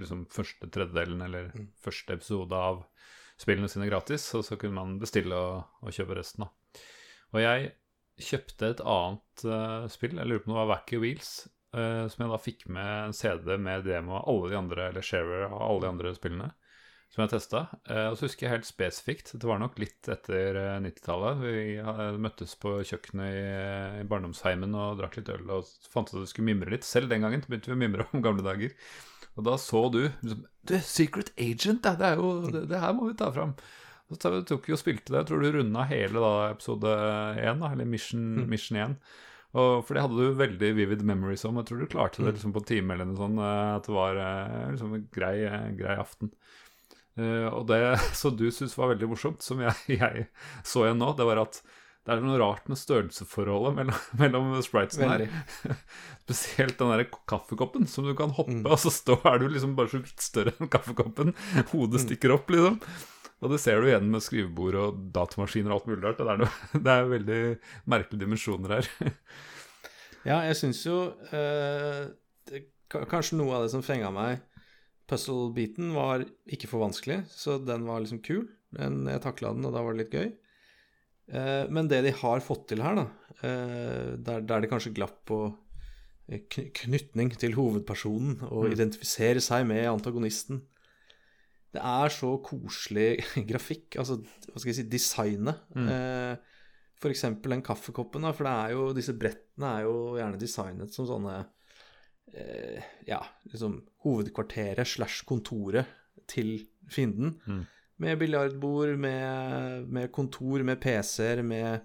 [0.00, 1.66] liksom første tredjedelen eller Mm.
[1.82, 2.84] første episode av
[3.40, 6.52] spillene sine gratis, og så kunne man bestille og, og kjøpe resten, da.
[7.34, 7.72] Og jeg
[8.20, 11.32] kjøpte et annet uh, spill, jeg lurer på om det var Wacky Wheels,
[11.76, 15.06] uh, som jeg da fikk med en CD med demo av alle de andre, eller
[15.06, 16.50] Sharer av alle de andre spillene
[17.10, 17.60] som jeg testa.
[17.90, 21.40] og så husker jeg helt spesifikt, det var nok litt etter eh, 90-tallet.
[21.42, 23.40] Vi eh, møttes på kjøkkenet i,
[24.02, 26.86] i barndomsheimen og drakk litt øl og fant ut at vi skulle mimre litt.
[26.86, 28.76] Selv den gangen begynte vi å mimre om gamle dager.
[29.34, 33.10] Og da så du liksom, Du Secret Agent, det, Det, jo, det, det her må
[33.10, 33.56] vi ta fram.
[34.10, 34.18] Så
[34.48, 35.20] tok vi og spilte det.
[35.22, 36.94] Jeg tror du runda hele da episode
[37.38, 38.96] 1, da, eller Mission, Mission 1.
[39.60, 41.56] Og for det hadde du veldig vivid memories om.
[41.58, 43.38] Jeg tror du klarte det liksom på en time eller noe sånt.
[43.42, 46.30] eh, At det var eh, liksom en grei, eh, grei aften.
[47.18, 47.80] Uh, og det
[48.20, 50.26] som du syntes var veldig morsomt, som jeg, jeg
[50.64, 51.58] så igjen nå, det var at
[52.06, 55.74] det er noe rart med størrelsesforholdet mellom, mellom spritesene her.
[56.24, 58.66] Spesielt den der kaffekoppen som du kan hoppe, Mm.
[58.70, 61.34] og så står, er du liksom bare så vidt større enn kaffekoppen.
[61.74, 62.04] Hodet Mm.
[62.06, 62.78] stikker opp, liksom.
[63.40, 66.18] Og det ser du igjen med skrivebord og datamaskiner og alt mulig rart.
[66.20, 66.50] Det er, noe,
[66.84, 67.40] det er veldig
[67.94, 68.90] merkelige dimensjoner her.
[70.20, 70.96] Ja, jeg syns jo
[71.32, 72.02] eh,
[72.50, 72.58] det,
[72.92, 74.42] Kanskje noe av det som fenga meg
[75.08, 78.42] Puzzle-biten var ikke for vanskelig, så den var liksom kul.
[78.76, 80.28] Men jeg takla den, og da var det litt gøy.
[81.32, 83.06] Eh, men det de har fått til her, da,
[83.40, 85.40] eh, der, der det kanskje glapp på
[86.28, 86.44] eh,
[86.84, 88.74] knytning til hovedpersonen og Mm.
[88.76, 90.60] identifisere seg med antagonisten
[91.70, 93.10] Det er så koselig
[93.50, 95.62] grafikk, altså hva skal jeg si, designet.
[95.76, 95.90] Mm.
[95.94, 96.56] Eh,
[97.10, 101.08] eksempel den kaffekoppen, da, for det er jo, disse brettene er jo gjerne designet som
[101.08, 101.36] sånne
[102.34, 105.88] eh, Ja, liksom hovedkvarteret slash kontoret
[106.30, 106.58] til
[106.90, 107.38] fienden.
[107.46, 107.62] Mm.
[108.00, 111.80] Med biljardbord, med, med kontor, med PC-er, med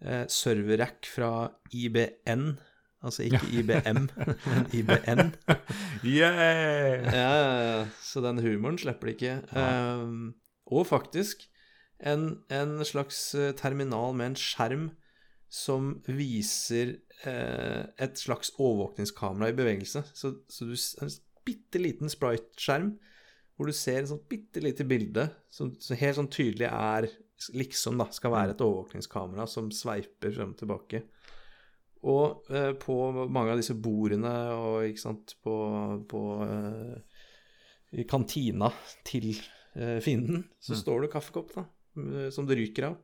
[0.00, 1.30] eh, serverrack fra
[1.74, 2.52] IBN.
[3.06, 4.08] Altså ikke IBM,
[4.50, 5.32] men IBN.
[6.04, 7.06] Yeah!
[7.14, 7.86] Ja.
[8.02, 9.36] Så den humoren slipper de ikke.
[9.54, 10.34] Um,
[10.66, 11.46] og faktisk
[12.02, 14.88] en, en slags eh, terminal med en skjerm
[15.52, 20.02] som viser eh, et slags overvåkningskamera i bevegelse.
[20.12, 21.12] Så, så du en
[21.46, 22.96] bitte liten sprite-skjerm
[23.56, 27.06] hvor du ser et sånt bitte lite bilde som, som helt sånn tydelig er
[27.56, 31.02] liksom da, skal være et overvåkningskamera som sveiper frem og tilbake.
[32.06, 32.94] Og eh, på
[33.26, 35.54] mange av disse bordene og ikke sant, på,
[36.10, 37.22] på eh,
[37.98, 38.68] i kantina
[39.06, 39.32] til
[39.74, 40.80] eh, fienden, så Mm.
[40.84, 41.64] står det kaffekopp, da,
[41.98, 42.96] eh, som det ryker av.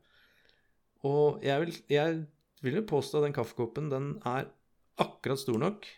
[1.09, 2.21] Og jeg vil, jeg
[2.63, 4.47] vil jo påstå at den kaffekoppen den er
[5.03, 5.89] akkurat stor nok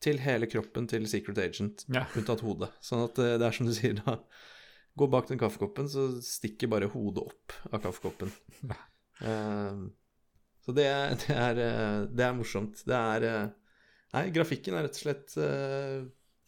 [0.00, 2.06] til hele kroppen til Secret Agent, Ja.
[2.16, 2.70] unntatt hodet.
[2.80, 4.20] Sånn at eh, det er som du sier, da
[4.98, 8.30] Gå bak den kaffekoppen, så stikker bare hodet opp av kaffekoppen.
[8.66, 8.76] Ja.
[9.22, 9.82] Eh,
[10.70, 10.86] så det,
[11.26, 12.84] det, er, eh, det er morsomt.
[12.86, 13.48] Det er eh,
[14.10, 15.34] Nei, grafikken er rett og slett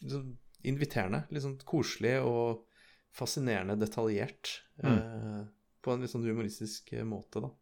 [0.03, 0.31] liksom
[0.67, 1.21] inviterende.
[1.31, 2.65] Litt sånn koselig og
[3.15, 4.57] fascinerende detaljert.
[4.83, 5.45] eh,
[5.83, 7.53] på en litt sånn humoristisk måte, da.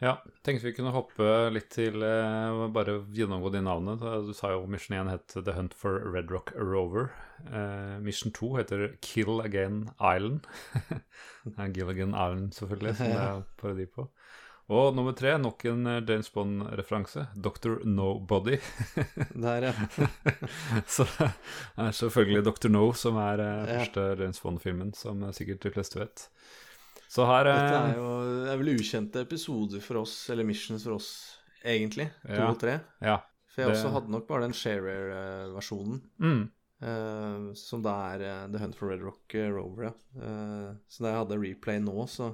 [0.00, 4.12] Ja, tenkte vi kunne hoppe litt til uh, Bare gjennomgå de navnene.
[4.24, 7.10] Du sa jo Mission 1 het The Hunt for Red Rock Rover.
[7.44, 10.48] Uh, mission 2 heter Kill Again Island.
[11.76, 14.08] Gilligan Island, selvfølgelig, som det er parodi på.
[14.70, 17.24] Og nummer tre, nok en eh, James Bond-referanse.
[17.34, 17.80] Dr.
[17.90, 18.58] Nobody.
[19.44, 19.72] Der, ja.
[20.86, 21.30] Så det
[21.88, 22.70] er selvfølgelig Dr.
[22.70, 23.80] No som er eh, Ja.
[23.80, 26.28] første James Bond-filmen, som eh, sikkert de fleste vet.
[27.10, 28.10] Så her Dette er jo
[28.44, 31.10] det er vel ukjente episoder for oss, eller missions for oss,
[31.66, 32.06] egentlig.
[32.28, 32.46] To Ja.
[32.52, 32.76] og tre.
[33.02, 33.16] Ja.
[33.50, 36.00] For jeg det- også hadde nok bare den shareware-versjonen.
[36.22, 36.48] Mm,
[36.80, 39.90] Uh, som da er The Hunt for Red Rock Rover, ja.
[40.16, 42.30] Uh, så da jeg hadde replay nå, så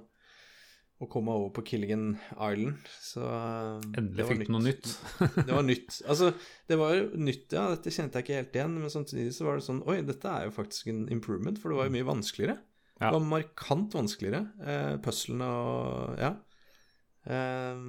[0.96, 4.92] å komme over på Killigan Island, så eh, endelig fikk du noe nytt.
[5.46, 5.98] det var nytt.
[6.10, 6.30] Altså,
[6.70, 7.66] det var nytt, ja.
[7.74, 8.78] Dette kjente jeg ikke helt igjen.
[8.80, 11.80] Men samtidig så var det sånn Oi, dette er jo faktisk en improvement, for det
[11.80, 12.56] var jo mye vanskeligere.
[12.96, 13.10] Ja.
[13.10, 14.46] Det var markant vanskeligere.
[14.64, 16.32] Eh, Puzzlene og Ja.
[17.26, 17.82] Eh,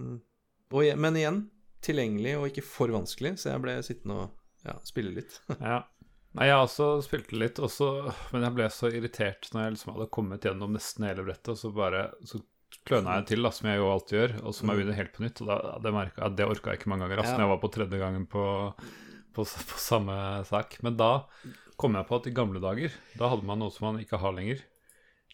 [0.68, 1.46] og, men igjen,
[1.86, 5.40] tilgjengelig og ikke for vanskelig, så jeg ble sittende og ja, spille litt.
[5.62, 5.86] Ja.
[6.38, 10.10] Nei, jeg også spilte litt, også, men jeg ble så irritert når jeg liksom hadde
[10.14, 12.42] kommet gjennom nesten hele brettet, og så bare så
[12.88, 15.14] kløna jeg til, da, som jeg jo alltid gjør, og så må jeg begynne helt
[15.18, 15.42] på nytt.
[15.44, 17.38] Og da, det, merket, jeg- det orka jeg ikke mange ganger, altså, Ja.
[17.38, 18.46] når jeg var på tredje gangen på,
[19.36, 20.78] på, på samme sak.
[20.88, 21.12] Men da
[21.78, 24.34] kom jeg på at i gamle dager, da hadde man noe som man ikke har
[24.34, 24.64] lenger.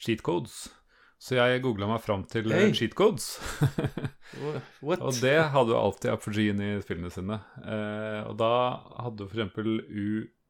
[0.04, 0.66] Cheat codes.
[1.24, 2.74] Så jeg googla meg fram til eh, Hey.
[2.76, 3.38] cheat codes.
[4.84, 7.38] Og det hadde jo alltid Apogeen i spillene sine.
[7.64, 8.50] Eh, og da
[9.00, 9.54] hadde du f.eks.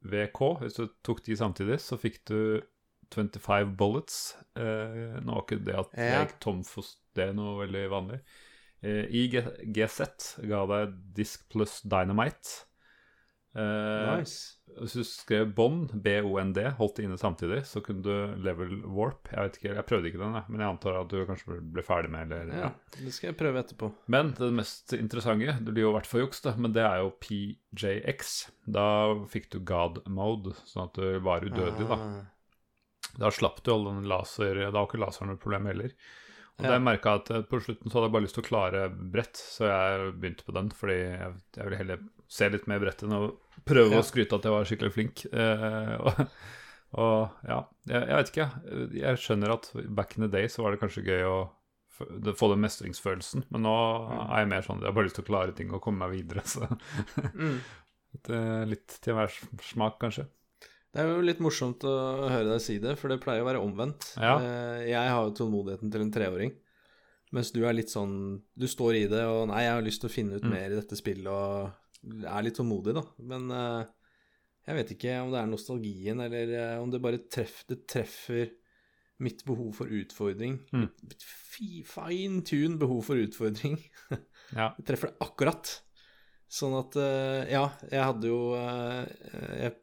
[0.03, 0.39] UVK.
[0.63, 2.39] Hvis du tok de samtidig, så fikk du
[3.15, 4.35] 25 bullets.
[4.55, 6.25] Eh, nå var ikke det at jeg Ja.
[6.25, 6.83] gikk tom for
[7.15, 8.19] det noe veldig vanlig.
[8.83, 12.65] Eh, I GZ ga deg disk pluss dynamite.
[13.55, 14.57] Eh, Nice.
[14.81, 19.27] Hvis du skrev Bond, B-O-N-D, holdt det inne samtidig, så kunne du level warp.
[19.29, 22.09] Jeg vet ikke, jeg prøvde ikke den, men jeg antar at du kanskje ble ferdig
[22.09, 23.91] med eller, Ja, det skal jeg prøve etterpå.
[24.09, 27.03] men det mest interessante, det blir jo i hvert fall juks, da, men det er
[27.03, 28.33] jo PJX.
[28.65, 28.87] Da
[29.29, 31.99] fikk du God mode, sånn at du var udødelig, da.
[32.01, 32.25] Ah.
[33.19, 35.91] Da slapp du all den laser Da var ikke laseren noe problem heller.
[36.59, 36.71] Og Ja.
[36.75, 39.37] jeg merka at eh, på slutten så hadde jeg bare lyst til å klare brett,
[39.41, 43.15] så jeg begynte på den fordi jeg, jeg ville heller se litt mer brett enn
[43.17, 43.21] å
[43.65, 44.01] prøve Ja.
[44.03, 45.23] å skryte at jeg var skikkelig flink.
[45.33, 46.27] Eh, og,
[46.93, 47.57] og ja,
[47.89, 48.47] jeg, jeg vet ikke.
[49.01, 51.37] Jeg skjønner at back in the day så var det kanskje gøy å
[52.37, 53.73] få den mestringsfølelsen, men nå
[54.29, 56.13] er jeg mer sånn Jeg har bare lyst til å klare ting og komme meg
[56.19, 56.65] videre, så
[57.33, 57.57] Mm.
[58.29, 60.27] det litt til hver smak, kanskje.
[60.93, 61.93] Det er jo litt morsomt å
[62.29, 64.11] høre deg si det, for det pleier å være omvendt.
[64.21, 64.35] Ja.
[64.37, 66.51] Eh, Jeg har jo tålmodigheten til en treåring,
[67.33, 70.09] mens du er litt sånn Du står i det og 'Nei, jeg har lyst til
[70.09, 70.51] å finne ut Mm.
[70.51, 71.71] mer i dette spillet', og
[72.25, 73.03] er litt tålmodig, da.
[73.19, 73.85] Men eh,
[74.67, 78.51] jeg vet ikke om det er nostalgien, eller eh, om det bare treff, det treffer
[79.19, 80.59] mitt behov for utfordring.
[80.73, 80.89] Mm.
[81.85, 83.79] Fine tune behov for utfordring.
[84.53, 84.69] Ja.
[84.77, 85.81] Det treffer det akkurat.
[86.51, 86.93] Sånn at
[87.49, 89.73] Ja, jeg hadde jo Jeg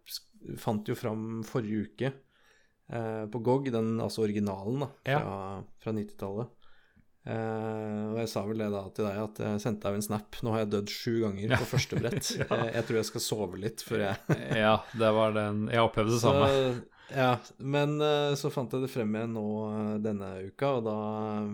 [0.58, 6.56] fant jo fram forrige uke eh, på GOG, den altså originalen da, fra, fra 90-tallet.
[7.30, 10.38] Eh, og jeg sa vel det da til deg, at jeg sendte deg en snap.
[10.42, 12.30] Nå har jeg dødd sju ganger på første brett.
[12.40, 12.46] Ja.
[12.62, 16.14] jeg, jeg tror jeg skal sove litt før jeg ja, det var den Jeg opplevde
[16.16, 16.70] det så, samme.
[17.12, 17.32] ja,
[17.76, 20.96] men eh, så fant jeg det frem igjen nå eh, denne uka, og da
[21.42, 21.52] eh,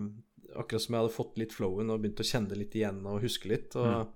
[0.57, 3.51] Akkurat som jeg hadde fått litt flowen og begynt å kjenne litt igjen og huske
[3.51, 3.75] litt.
[3.77, 4.15] Og Mm.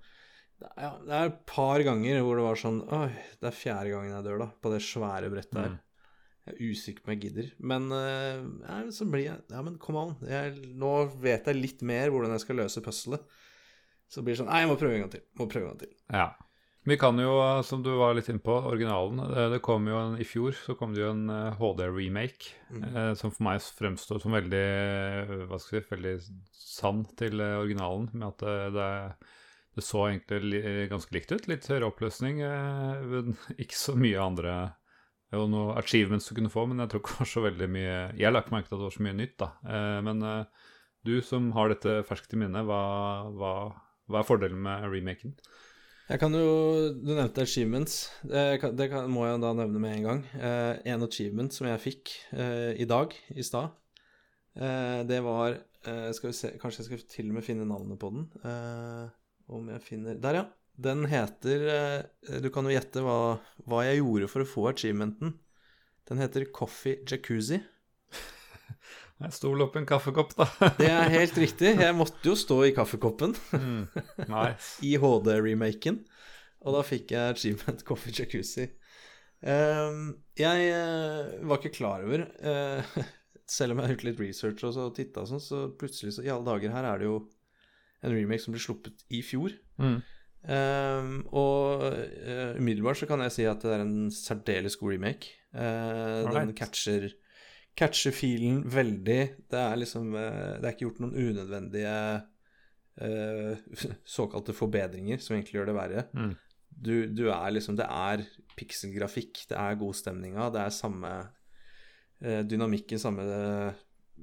[0.68, 3.08] Er, ja, det er et par ganger hvor det var sånn Oi,
[3.40, 5.72] det er fjerde gangen jeg dør, da, på det svære brettet her.
[5.74, 5.80] Mm.
[6.42, 7.50] Jeg er usikker på om jeg gidder.
[7.72, 10.16] Men eh, ja, så blir jeg Ja, men kom an.
[10.26, 13.26] Jeg, nå vet jeg litt mer hvordan jeg skal løse puzzlet.
[14.10, 15.22] Så blir det sånn Nei, jeg må prøve en gang til.
[15.38, 15.94] Må prøve en gang til.
[16.10, 16.32] Ja.
[16.82, 20.16] Vi kan jo, som du var litt inne på, originalen det, det kom jo en,
[20.18, 22.80] I fjor så kom det jo en eh, HD-remake mm.
[22.88, 26.14] eh, som for meg fremstår som veldig eh, Hva skal jeg si, veldig
[26.58, 28.10] sann til eh, originalen.
[28.16, 28.88] Med at det, det,
[29.76, 31.48] det så egentlig li, ganske likt ut.
[31.48, 32.42] Litt høyere oppløsning.
[32.44, 34.54] Eh, men ikke så mye andre
[35.32, 37.68] Det var noen achievements du kunne få, men jeg tror ikke det var så veldig
[37.72, 39.50] mye Jeg la ikke merke til at det var så mye nytt, da.
[39.64, 40.68] Eh, men eh,
[41.08, 42.82] du som har dette ferskt i minne, hva,
[43.34, 43.52] hva,
[44.12, 45.32] hva er fordelen med remaken?
[46.12, 47.96] Jeg kan jo, Du nevnte achievements.
[48.28, 50.22] Det, kan, det kan, må jeg da nevne med en gang.
[50.36, 53.72] Eh, en achievement som jeg fikk eh, i dag, i stad,
[54.60, 55.62] eh, det var
[56.14, 58.28] Skal vi se Kanskje jeg skal til og med finne navnet på den.
[58.46, 59.08] Eh,
[59.52, 60.44] om jeg finner Der, ja.
[60.82, 63.16] Den heter eh, Du kan jo gjette hva,
[63.68, 65.34] hva jeg gjorde for å få achievementen.
[66.08, 67.60] Den heter Coffee Jacuzzi.
[69.22, 70.46] Jeg stol opp en kaffekopp, da.
[70.80, 71.76] Det er helt riktig.
[71.84, 73.84] Jeg måtte jo stå i kaffekoppen Mm.
[74.26, 74.72] Nice.
[74.82, 76.00] i HD-remaken.
[76.62, 78.68] Og da fikk jeg achievement Coffee Jacuzzi.
[79.42, 80.02] Ehm,
[80.38, 82.98] jeg eh, var ikke klar over eh,
[83.50, 86.30] Selv om jeg har gjort litt research og så titta sånn, så plutselig så i
[86.30, 87.16] alle dager her er det jo
[88.02, 89.54] en remake som ble sluppet i fjor.
[89.82, 90.00] Mm.
[90.50, 95.36] Ehm, og uh, umiddelbart så kan jeg si at det er en særdeles god remake.
[95.52, 97.10] Eh, den catcher
[97.78, 99.20] catcher filen veldig.
[99.50, 101.96] Det er liksom uh, Det er ikke gjort noen unødvendige
[104.04, 106.02] såkalte forbedringer som egentlig gjør det verre.
[106.12, 106.34] Mm.
[106.68, 108.26] Du, du er liksom Det er
[108.58, 111.12] pikselgrafikk, det er godstemninga, det er samme
[112.20, 113.24] dynamikken, samme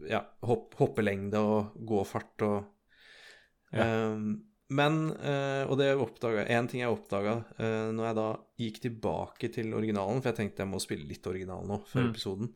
[0.06, 2.70] ja, hopp, hoppelengde og gåfart og
[3.72, 3.84] Ja.
[3.86, 4.30] Ehm,
[4.70, 8.26] Men eh, Og det oppdaga En ting jeg oppdaga uh, når jeg da
[8.62, 12.10] gikk tilbake til originalen, for jeg tenkte jeg må spille litt original nå før Mm.
[12.14, 12.52] episoden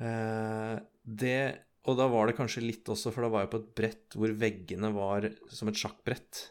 [0.00, 3.70] Eh, Det Og da var det kanskje litt også, for da var jeg på et
[3.80, 6.42] brett hvor veggene var som et sjakkbrett.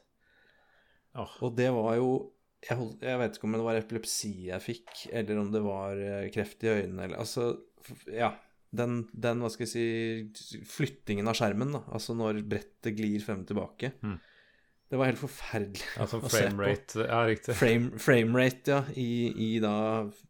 [1.18, 1.30] Oh.
[1.46, 2.10] Og det var jo
[2.66, 6.00] jeg, holdt, jeg vet ikke om det var epilepsi jeg fikk, eller om det var
[6.02, 7.52] eh, kreft i øynene, eller Altså,
[8.10, 8.32] ja.
[8.76, 9.72] Den, den, hva skal jeg
[10.36, 11.86] si, flyttingen av skjermen, da.
[11.96, 13.94] Altså når brettet glir frem og tilbake.
[14.04, 14.18] Mm.
[14.88, 16.36] Det var helt forferdelig Altså å se på.
[16.38, 17.56] framerate Ja, riktig.
[17.60, 19.10] Frame, rate, ja, i,
[19.48, 19.74] i da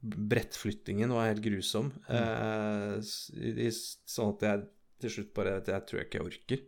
[0.02, 1.92] brettflyttingen var helt grusom.
[2.08, 2.18] Mm.
[2.18, 4.66] Eh, sånn at jeg
[4.98, 6.64] til slutt bare Jeg tror jeg ikke jeg orker.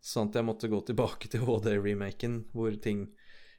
[0.00, 3.10] Sånn at jeg måtte gå tilbake til HD-remaken, hvor ting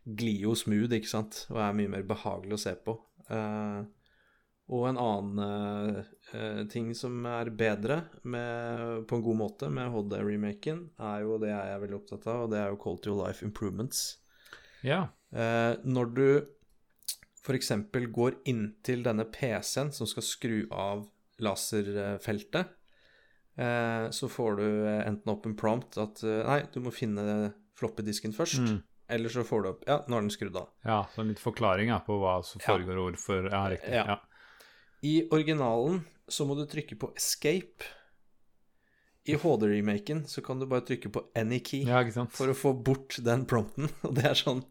[0.02, 2.98] glir jo smooth, ikke sant, og er mye mer behagelig å se på.
[3.30, 3.82] Eh,
[4.72, 9.92] og en annen eh, eh, ting som er bedre med, på en god måte med
[9.92, 13.20] HD-remaken, er jo det jeg er veldig opptatt av, og det er jo Quality of
[13.20, 14.04] Life Improvements.
[14.88, 15.04] Ja.
[15.36, 16.28] Eh, når du
[17.42, 17.74] f.eks.
[18.16, 21.04] går inntil denne PC-en som skal skru av
[21.42, 22.72] laserfeltet,
[23.60, 27.52] eh, så får du eh, enten opp en prompt at eh, nei, du må finne
[27.80, 28.64] floppedisken først.
[28.64, 28.82] Mm.
[29.12, 30.70] Eller så får du opp Ja, nå er den skrudd av.
[30.88, 33.02] ja, så en litt forklaring ja, på hva som foregår ja.
[33.10, 33.50] hvorfor.
[33.52, 33.98] Ja, riktig.
[34.00, 34.06] Ja.
[34.16, 34.22] Ja.
[35.02, 37.88] I originalen så må du trykke på escape.
[39.30, 41.84] I HD-remaken så kan du bare trykke på any key.
[41.86, 42.02] ja,
[42.34, 43.90] for å få bort den prompten.
[44.08, 44.64] Og det er sånn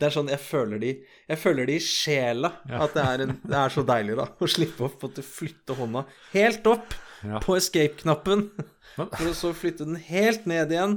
[0.00, 0.88] det er sånn jeg føler de
[1.28, 2.80] Jeg føler de i sjela Ja.
[2.88, 5.78] at det er, en, det er så deilig, da, å slippe opp at du flytter
[5.78, 7.38] hånda helt opp Ja.
[7.44, 8.48] på escape-knappen,
[8.96, 10.96] for å så flytte den helt ned igjen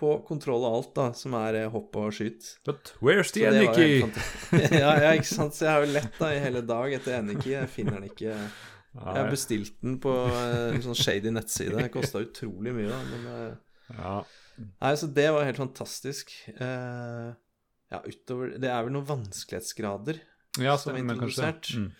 [0.00, 2.56] på kontroll og alt, da, som er eh, hopp og skyt.
[2.68, 4.02] But where's the Aniki?
[4.82, 5.56] ja, ja, ikke sant.
[5.56, 7.54] Så jeg har jo lett da i hele dag etter Aniki.
[7.54, 8.34] Jeg finner den ikke.
[8.96, 11.76] Jeg har bestilt den på eh, en sånn shady nettside.
[11.76, 13.54] Det kosta utrolig mye, da, men eh,
[13.96, 14.18] Ja.
[14.56, 16.32] Nei, så det var helt fantastisk.
[16.56, 17.34] Uh,
[17.92, 20.22] ja, utover Det er vel noen vanskelighetsgrader
[20.64, 21.68] ja, som er introdusert.
[21.76, 21.90] mm.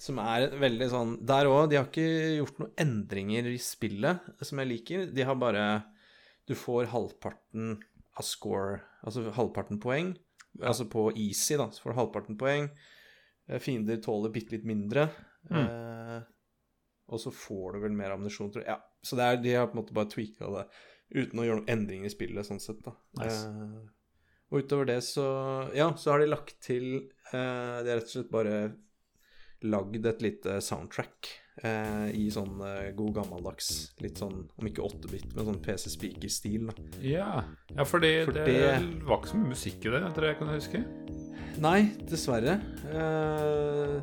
[0.00, 2.06] som er veldig sånn Der òg, de har ikke
[2.38, 5.04] gjort noen endringer i spillet som jeg liker.
[5.12, 5.66] De har bare
[6.46, 7.76] Du får halvparten
[8.16, 10.14] av score, altså halvparten poeng.
[10.62, 12.70] Altså på easy, da, så får du halvparten poeng.
[13.48, 15.08] Eh, Fiender tåler bitte litt mindre.
[15.50, 15.64] Mm.
[15.64, 16.20] Eh,
[17.12, 18.72] og så får du vel mer ammunisjon, tror jeg.
[18.72, 20.64] Ja, så det er, de har på en måte bare tweaka det
[21.14, 22.96] uten å gjøre noen endringer i spillet, sånn sett, da.
[23.20, 23.42] Nice.
[23.46, 23.92] Eh,
[24.46, 25.26] og utover det så
[25.74, 26.84] Ja, så har de lagt til
[27.32, 27.32] eh,
[27.82, 28.58] De har rett og slett bare
[29.66, 31.30] lagd et lite soundtrack
[31.64, 36.70] eh, i sånn eh, god gammeldags Litt sånn, om ikke 8-bit, men sånn PC Speaker-stil,
[37.00, 37.42] ja.
[37.74, 40.54] ja, For det, det- var ikke så mye musikk i det, etter det jeg kan
[40.54, 40.84] huske.
[41.58, 41.78] Nei,
[42.10, 42.58] dessverre.
[42.92, 44.00] Eh,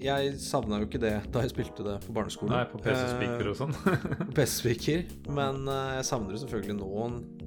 [0.00, 2.54] jeg savna jo ikke det da jeg spilte det på barneskolen.
[2.56, 3.74] Nei, på PC-speaker og sånn.
[4.30, 5.02] På PC-speaker,
[5.36, 6.88] men eh, jeg savner det selvfølgelig nå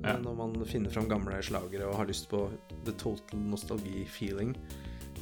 [0.04, 0.18] Ja.
[0.22, 2.46] når man finner fram gamle slagere og har lyst på
[2.86, 4.54] the total nostalgi-feeling.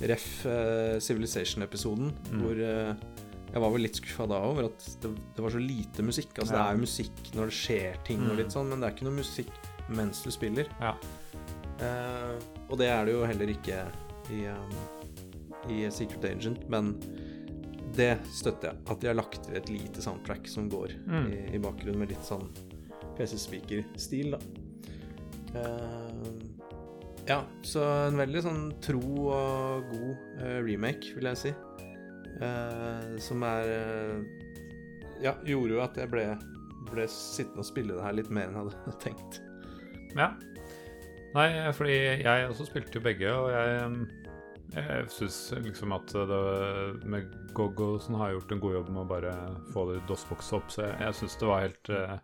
[0.01, 2.41] Ref eh, Civilization-episoden, Mm.
[2.43, 2.95] hvor eh,
[3.51, 6.31] jeg var vel litt skuffa da over at det, det var så lite musikk.
[6.39, 8.37] Altså, det er jo musikk når det skjer ting og Mm.
[8.37, 9.51] litt sånn, men det er ikke noe musikk
[9.89, 10.69] mens du spiller.
[10.79, 10.93] Ja.
[11.81, 12.35] Eh,
[12.69, 13.81] og det er det jo heller ikke
[14.31, 14.71] i, um,
[15.69, 16.93] i Secret Agent, men
[17.97, 18.77] det støtter jeg.
[18.87, 21.27] At de har lagt til et lite soundtrack som går Mm.
[21.33, 22.47] i, i bakgrunnen med litt sånn
[23.17, 24.39] PC-speaker-stil, da.
[25.59, 26.31] Eh,
[27.27, 31.51] ja, så en veldig sånn tro og god eh, remake, vil jeg si.
[32.39, 34.21] Eh, som er eh,
[35.21, 36.23] Ja, gjorde jo at jeg ble,
[36.89, 39.41] ble sittende og spille det her litt mer enn jeg hadde tenkt.
[40.17, 40.31] Ja.
[41.31, 41.93] Nei, fordi
[42.25, 43.91] jeg også spilte jo begge, og jeg,
[44.75, 46.41] jeg syns liksom at det
[47.07, 49.35] med Goggo som har gjort en god jobb med å bare
[49.71, 52.17] få det DOS-bokset opp, så jeg, jeg syns det var helt eh,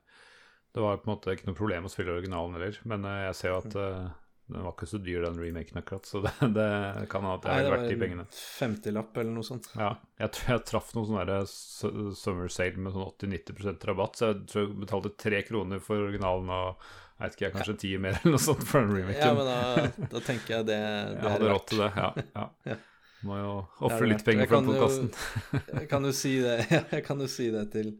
[0.75, 3.39] Det var på en måte ikke noe problem å spille originalen heller, men eh, jeg
[3.39, 4.09] ser jo at uh,
[4.47, 6.05] den var ikke så dyr, den remaken, akkurat.
[6.07, 8.23] Så det, det kan hende at jeg har vært de pengene.
[8.23, 9.67] Nei, det var en 50-lapp eller noe sånt.
[9.75, 9.89] Ja.
[10.21, 14.63] Jeg tror jeg traff noe sånn summer sale med sånn 80-90% rabatt, så jeg tror
[14.63, 16.87] jeg betalte tre kroner for originalen og
[17.17, 19.23] jeg vet ikke, kanskje ti mer eller noe sånt for den remaken.
[19.25, 20.79] Ja, men da, da tenker jeg det,
[21.11, 22.09] det jeg hadde råd til det, ja.
[22.37, 22.47] ja.
[22.71, 22.79] ja.
[23.27, 23.53] Må jo
[23.87, 25.07] ofre litt penger for den podkasten.
[25.81, 27.95] jeg kan jo si det Jeg kan jo si det til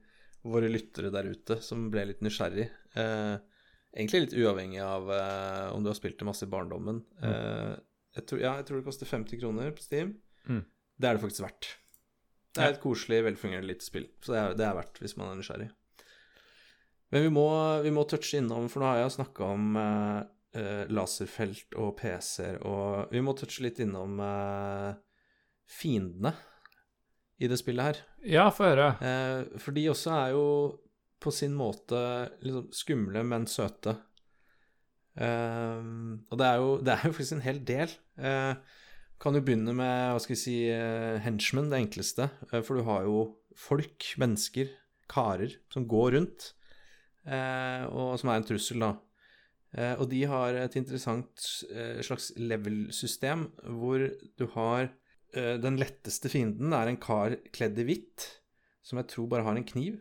[0.47, 2.67] våre lyttere der ute som ble litt nysgjerrig.
[3.01, 3.33] Eh,
[3.97, 7.01] egentlig litt uavhengig av uh, om du har spilt det masse i barndommen.
[7.19, 7.25] Mm.
[7.25, 7.73] Uh,
[8.17, 10.15] jeg tror, ja, jeg tror det koster 50 kroner på Steam.
[10.47, 10.63] Mm.
[10.97, 11.73] Det er det faktisk verdt.
[12.57, 15.29] Det er et koselig, velfungerende lite spill, så det er, det er, verdt hvis man
[15.29, 15.67] er nysgjerrig.
[17.13, 17.45] Men vi må,
[17.85, 20.25] vi må touche innom, for nå har jeg snakka om eh
[20.89, 24.95] laserfelt og PC-er, og vi må touche litt innom uh,
[25.69, 26.31] fiendene
[27.37, 27.99] i det spillet her.
[28.25, 28.87] Ja, få høre.
[28.97, 30.45] Uh, for de også er jo
[31.23, 31.99] på sin måte
[32.45, 33.95] liksom skumle, men søte.
[35.17, 35.81] Uh,
[36.29, 37.93] og det er, jo, det er, jo, faktisk en hel del.
[38.21, 38.53] Uh,
[39.17, 42.29] kan jo begynne med hva skal vi si, uh, henchmen, det enkleste.
[42.51, 43.23] Uh, for du har jo
[43.57, 44.69] folk, mennesker,
[45.09, 46.51] karer, som går rundt,
[47.27, 48.89] og som er en trussel, da.
[49.97, 51.45] og de har et interessant
[52.05, 53.47] slags level-system
[53.79, 54.03] hvor
[54.39, 54.91] du har
[55.33, 58.27] Den letteste fienden er en kar kledd i hvitt,
[58.83, 59.97] som jeg tror bare har en kniv.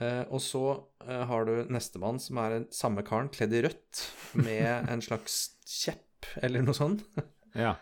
[0.00, 0.32] Mm.
[0.34, 0.62] og så
[1.04, 4.00] har du nestemann, som er den samme karen kledd i rødt,
[4.34, 5.36] med en slags
[5.68, 7.04] kjepp, eller noe sånt.
[7.54, 7.76] ja.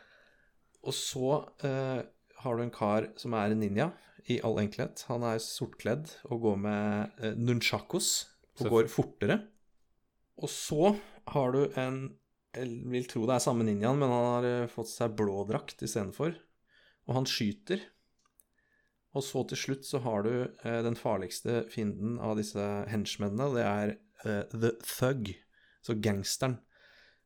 [0.87, 1.33] Og så
[1.67, 2.01] eh,
[2.43, 3.91] har du en kar som er en ninja,
[4.31, 5.05] i all enkelhet.
[5.09, 8.11] Han er sortkledd og går med eh, nunchakos
[8.61, 9.41] og går fortere.
[10.41, 10.95] Og så
[11.35, 12.03] har du en
[12.51, 15.83] Jeg vil tro det er samme ninjaen, men han har eh, fått seg blå drakt
[15.87, 16.35] istedenfor.
[17.07, 17.83] Og han skyter.
[19.17, 23.57] Og så til slutt så har du eh, den farligste fienden av disse henchmennene, og
[23.59, 23.95] det er
[24.25, 25.33] eh, The Thug,
[25.83, 26.61] så gangsteren.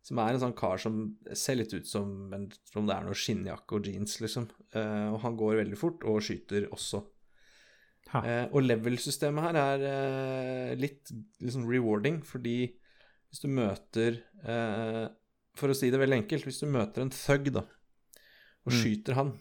[0.05, 1.01] Som er en sånn kar som
[1.33, 4.49] ser litt ut som, en, om det er noe skinnjakke og jeans, liksom.
[4.77, 7.05] Eh, og han går veldig fort, og skyter også.
[8.15, 11.09] Uh, og level-systemet her er uh, litt
[11.43, 12.69] liksom rewarding, fordi
[13.33, 14.21] hvis du møter
[15.59, 17.65] For å si det veldig enkelt, hvis du møter en thug, da,
[18.67, 18.77] og mm.
[18.77, 19.33] skyter han,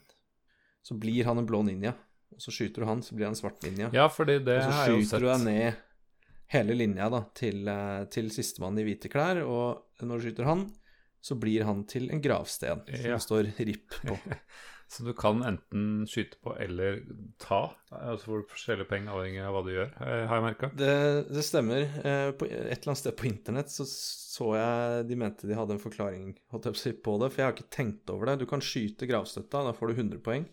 [0.86, 1.92] så blir han en blå ninja.
[2.34, 3.90] Og så skyter du han, så blir han en svart linje.
[3.96, 5.08] Ja, fordi det har jeg jo sett.
[5.08, 5.82] Og så skyter du deg ned
[6.54, 10.68] hele linja da, til, eh, til sistemann i hvite klær, og når du skyter han,
[11.24, 13.20] så blir han til en gravsten som ja.
[13.22, 14.18] står RIP på.
[14.94, 17.00] så du kan enten skyte på eller
[17.42, 20.72] ta, altså får du forskjellige penger avhengig av hva du gjør, eh, har jeg merka?
[20.78, 20.98] Det,
[21.32, 21.88] det, stemmer.
[22.04, 23.88] Eh, på et eller annet sted på internett så
[24.34, 28.10] så jeg de mente de hadde en forklaring på det, for jeg har ikke tenkt
[28.10, 28.40] over det.
[28.42, 30.48] Du kan skyte gravstøtta, da får du 100 poeng.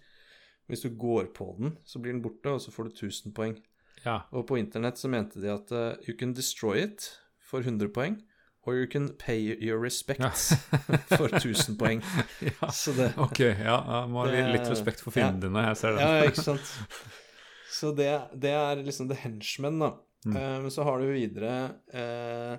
[0.70, 3.58] Hvis du går på den, så blir den borte, og så får du 1000 poeng.
[4.04, 4.22] Ja.
[4.32, 7.10] Og på internett så mente de at uh, you can destroy it
[7.50, 8.20] for 100 poeng,
[8.62, 10.56] or you can pay your respects ja.
[11.16, 12.02] for 1000 poeng.
[12.60, 12.70] ja.
[12.72, 16.06] Så det Ok, ja, må ha litt respekt for fiendene dine, jeg ser det.
[16.06, 16.76] ja, ikke sant.
[17.70, 19.94] Så det, det er liksom the henchman, da.
[20.26, 20.36] Mm.
[20.36, 21.52] Um, så har du videre
[21.94, 22.58] uh,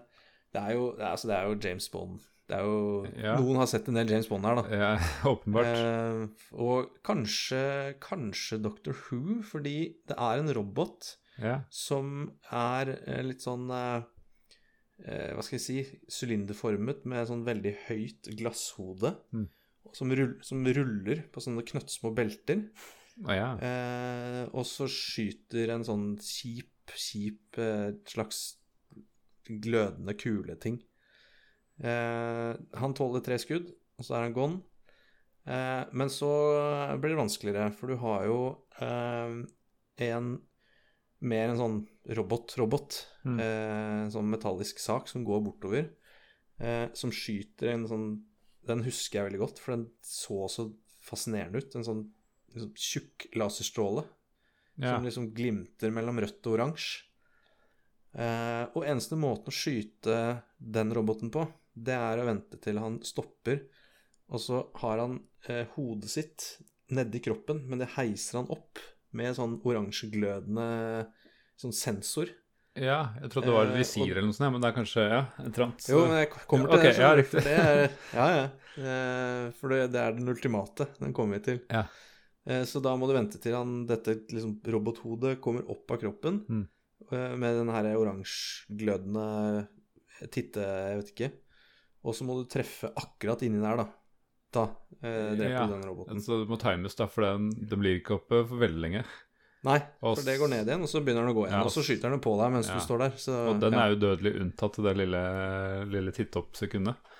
[0.51, 2.23] det, er jo, altså det er jo James Bond.
[2.51, 3.37] Det er jo, ja.
[3.39, 4.63] Noen har sett en del James Bond her, da.
[4.75, 4.89] Ja,
[5.31, 5.69] åpenbart.
[5.71, 7.61] Eh, og kanskje,
[8.03, 9.75] kanskje Doctor Who, fordi
[10.11, 11.61] det er en robot ja.
[11.71, 14.03] som er eh, litt sånn eh,
[15.05, 15.79] eh, Hva skal jeg si
[16.11, 19.15] Sylinderformet med sånn veldig høyt glasshode.
[19.31, 19.47] Mm.
[19.95, 22.67] Som, rull, som, ruller på sånne knøttsmå belter.
[23.23, 23.53] Oh, ja.
[23.63, 28.43] eh, og så skyter en sånn kjip, kjip eh, slags
[29.47, 30.83] glødende kuleting.
[31.81, 32.51] Eh,
[32.81, 34.61] han tåler tre skudd, og så er han gone.
[35.49, 36.29] Eh, men så
[37.01, 38.39] blir det vanskeligere, for du har jo
[40.01, 40.31] en
[41.21, 41.77] mer en sånn
[42.17, 42.97] robot-robot.
[43.27, 43.37] Mm.
[43.37, 45.91] Eh, en sånn metallisk sak som går bortover.
[46.61, 48.09] Eh, som skyter en sånn
[48.61, 50.67] Den husker jeg veldig godt, for den så så
[51.01, 51.75] fascinerende ut.
[51.75, 52.01] En sånn
[52.53, 54.03] liksom, tjukk laserstråle
[54.75, 54.91] ja.
[54.91, 57.07] som liksom glimter mellom rødt og oransje.
[58.13, 60.19] Eh, og eneste måten å skyte
[60.61, 61.47] den roboten på,
[61.81, 63.63] det er å vente til han stopper,
[64.31, 65.17] og så har han
[65.49, 66.47] eh, hodet sitt
[66.91, 68.79] nedi kroppen, men det heiser han opp
[69.15, 70.67] med sånn oransjeglødende
[71.59, 72.31] sånn sensor.
[72.79, 75.03] Ja, jeg trodde det var et eh, visir eller noe sånt, men det er kanskje
[75.03, 75.87] ja, en trant.
[75.91, 77.01] Jo, men jeg kommer til okay, det.
[77.03, 77.09] Ja.
[77.43, 77.81] Det er,
[78.15, 78.45] ja, ja.
[78.79, 80.87] Eh, for det, det, er den ultimate.
[81.01, 81.59] Den kommer vi til.
[81.67, 81.83] Ja.
[82.47, 86.39] Eh, så da må du vente til han, dette liksom, robothodet kommer opp av kroppen
[86.47, 86.63] mm.
[87.11, 89.27] med den her oransjeglødende
[90.31, 90.63] titte...
[90.63, 91.31] Jeg vet ikke.
[92.01, 93.89] Og så må du treffe akkurat inni der, da
[94.51, 94.63] da
[95.01, 96.21] eh, dreper ja, du den roboten.
[96.21, 99.03] Så det må times, da, for den, den blir ikke oppe for veldig lenge.
[99.61, 101.59] Nei, Og for det går ned igjen, og så begynner den å gå igjen.
[101.59, 102.75] Ja, og så skyter den på deg mens ja.
[102.75, 103.13] du står der.
[103.21, 105.21] Så, Og den ja, er jo dødelig unntatt det lille,
[105.91, 107.11] lille titt-opp-sekundet.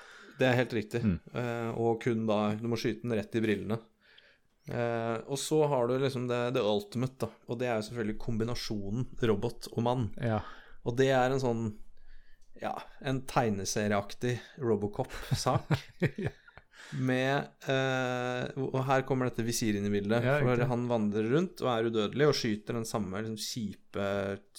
[0.42, 1.04] Det er helt riktig.
[1.06, 1.18] Mm.
[1.38, 3.78] Eh, og kun da Du må skyte den rett i brillene.
[4.72, 7.30] Eh, og så har du liksom det, det ultimate, da.
[7.46, 10.10] Og det er jo selvfølgelig kombinasjonen robot og mann.
[10.18, 10.42] Ja.
[10.82, 11.64] Og det er en sånn
[12.62, 15.72] Ja, en tegneserieaktig Robocop-sak.
[16.92, 20.26] Med eh, Og her kommer dette visiret inn i bildet.
[20.28, 24.08] Ja, for han vandrer rundt og er udødelig og skyter den samme liksom, kjipe,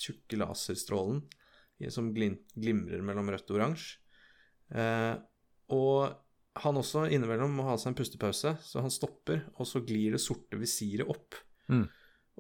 [0.00, 1.22] tjukke laserstrålen
[1.90, 3.98] som glimrer mellom rødt og oransje.
[4.70, 5.14] Eh,
[5.74, 10.14] og han også innimellom må ha seg en pustepause, så han stopper, og så glir
[10.14, 11.38] det sorte visiret opp.
[11.72, 11.86] Mm.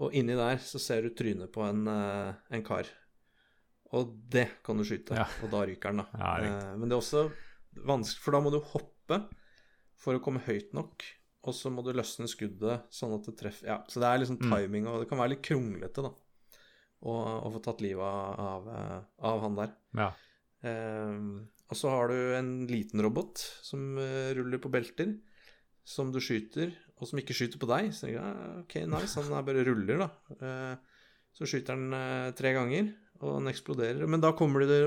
[0.02, 2.88] Og inni der så ser du trynet på en, eh, en kar.
[3.92, 5.26] Og det kan du skyte, Ja.
[5.44, 6.06] og da ryker den, da.
[6.16, 6.68] Ja, riktig.
[6.72, 7.24] Eh, men det er også
[7.84, 9.18] vanskelig, for da må du hoppe
[10.02, 11.04] for å komme høyt nok,
[11.44, 14.38] og så må du løsne skuddet sånn at det treffer Ja, så det er liksom
[14.40, 14.50] Mm.
[14.50, 16.12] timing, og det kan være litt kronglete, da,
[17.02, 19.72] å, få tatt livet av, av, eh, av han der.
[19.94, 20.12] ja.
[20.62, 21.18] Eh,
[21.72, 25.18] og så har du en liten robot som eh, ruller på belter,
[25.84, 27.88] som du skyter, og som ikke skyter på deg.
[27.92, 30.10] Så tenker jeg, ok, nice, han bare ruller, da.
[30.38, 30.76] Eh,
[31.32, 34.04] så skyter han uh, tre ganger, og den eksploderer.
[34.10, 34.82] Men da kommer det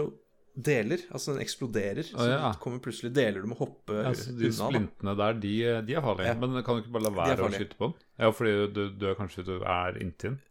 [0.56, 2.06] deler, altså den eksploderer.
[2.08, 2.38] Så ja.
[2.48, 4.52] det kommer plutselig deler du må hoppe Altså, de unna.
[4.52, 5.54] De splintene der, de,
[5.88, 6.28] de er farlige.
[6.32, 6.36] Ja.
[6.40, 7.98] Men kan du ikke bare la være å skyte på den?
[8.24, 10.42] Ja, fordi du, du er kanskje du er inntil den?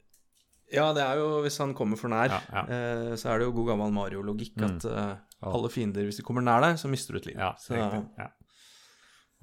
[0.74, 2.62] Ja, det er jo hvis han kommer for nær, Ja, ja.
[2.72, 4.64] Eh, så er det jo god gammel Mario-logikk Mm.
[4.70, 5.12] at eh,
[5.44, 7.36] alle fiender, hvis de kommer nær deg, så mister du et liv.
[7.38, 7.76] Ja, så.
[7.76, 8.30] Ja.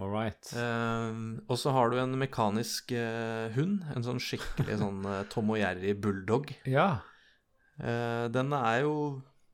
[0.01, 0.49] All right.
[0.57, 5.53] Eh, og så har du en mekanisk eh, hund, en sånn skikkelig sånn eh, Tom
[5.53, 6.49] og Jerry bulldog.
[6.65, 6.89] Ja.
[7.81, 8.95] Eh, den er jo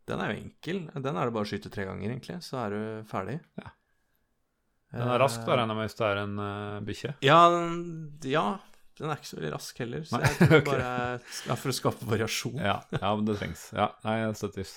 [0.07, 0.85] Den er jo enkel.
[0.95, 3.41] Den er det bare å skyte tre ganger, egentlig, så er du ferdig.
[3.59, 3.73] Ja.
[4.95, 7.09] Den er rask, da, regner jeg med, hvis det er en uh, bikkje?
[7.27, 7.39] Ja,
[8.23, 8.43] ja,
[8.97, 10.05] den er ikke så veldig rask heller.
[10.07, 10.69] Så jeg tror okay.
[10.69, 10.91] bare
[11.49, 12.61] ja, For å skape variasjon.
[12.63, 13.65] Ja, ja, men det trengs.
[13.75, 14.71] Ja, nei, jeg støtter.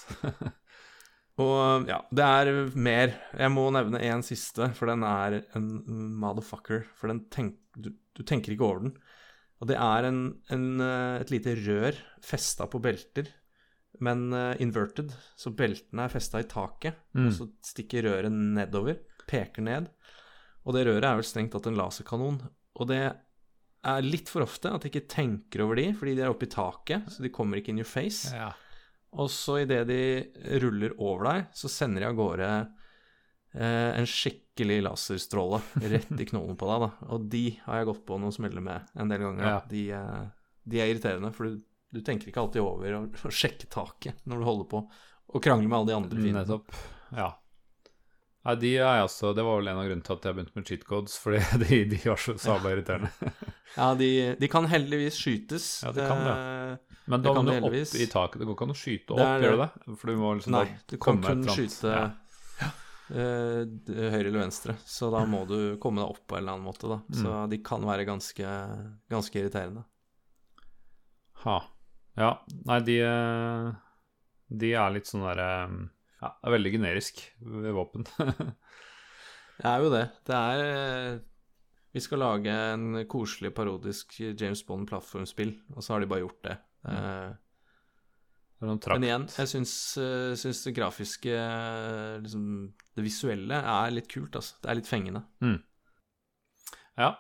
[1.41, 3.15] Og ja, det er mer.
[3.39, 5.71] Jeg må nevne én siste, for den er en
[6.21, 6.85] motherfucker.
[6.99, 8.99] For den tenk, du, du tenker ikke over den.
[9.61, 10.21] Og det er en,
[10.53, 13.29] en, eh, et lite rør festa på belter,
[14.01, 15.13] men uh, inverted.
[15.37, 17.27] Så beltene er festa i taket, Mm.
[17.29, 18.99] og så stikker røret nedover.
[19.31, 19.89] Peker ned.
[20.67, 22.41] Og det røret er vel strengt tatt en laserkanon.
[22.81, 23.01] Og det
[23.85, 26.53] er litt for ofte at jeg ikke tenker over de, fordi de er oppe i
[26.53, 28.29] taket, så de kommer ikke in your face.
[28.35, 28.51] Ja.
[29.17, 30.01] Og så idet de
[30.63, 32.51] ruller over deg, så sender de av gårde
[33.55, 35.63] eh, en skikkelig laserstråle
[35.95, 36.85] rett i knollen på deg.
[36.85, 36.91] da.
[37.15, 39.49] Og de har jeg gått på noen smeller med en del ganger.
[39.49, 39.57] Ja.
[39.71, 40.29] De, eh,
[40.71, 41.59] de er irriterende, for du,
[41.93, 44.83] du tenker ikke alltid over å, å sjekke taket når du holder på
[45.31, 46.43] å krangle med alle de andre fiendene.
[46.45, 46.75] Nettopp.
[47.17, 47.31] Ja.
[48.41, 50.69] Nei, de er også Det var vel en av grunnene til at jeg begynte med
[50.71, 53.11] cheat codes, fordi de, de var så sabla irriterende.
[53.77, 54.07] Ja, de,
[54.41, 55.67] de kan heldigvis skytes.
[55.85, 56.33] Ja, de kan det.
[56.35, 58.41] Eh, Men da kan må du opp i taket.
[58.41, 59.69] Det går ikke an å skyte Det opp, er- gjør du det?
[60.01, 62.09] For du må liksom Nei, du kan kun skyte ja.
[63.15, 63.61] eh,
[64.11, 66.91] høyre eller venstre, så da må du komme deg opp på en eller annen måte,
[66.91, 66.99] da.
[67.15, 67.51] Så Mm.
[67.53, 68.57] de kan være ganske,
[69.15, 69.85] ganske irriterende.
[71.45, 71.61] Ha.
[72.19, 72.33] Ja.
[72.67, 73.71] Nei, de eh,
[74.61, 75.51] De er litt sånn derre
[76.21, 78.07] Ja, det er veldig generisk våpen.
[79.61, 80.07] Det er jo det.
[80.25, 81.19] Det er eh,
[81.93, 86.55] Vi skal lage en koselig, parodisk James Bond-plattformspill, og så har de bare gjort det.
[86.89, 87.35] Mm.
[88.61, 88.93] Trakt.
[88.93, 94.37] Men igjen, jeg syns, eh, syns det grafiske, eh, liksom Det visuelle, er litt kult,
[94.37, 94.57] altså.
[94.61, 95.23] Det er litt fengende.
[97.01, 97.15] Ja.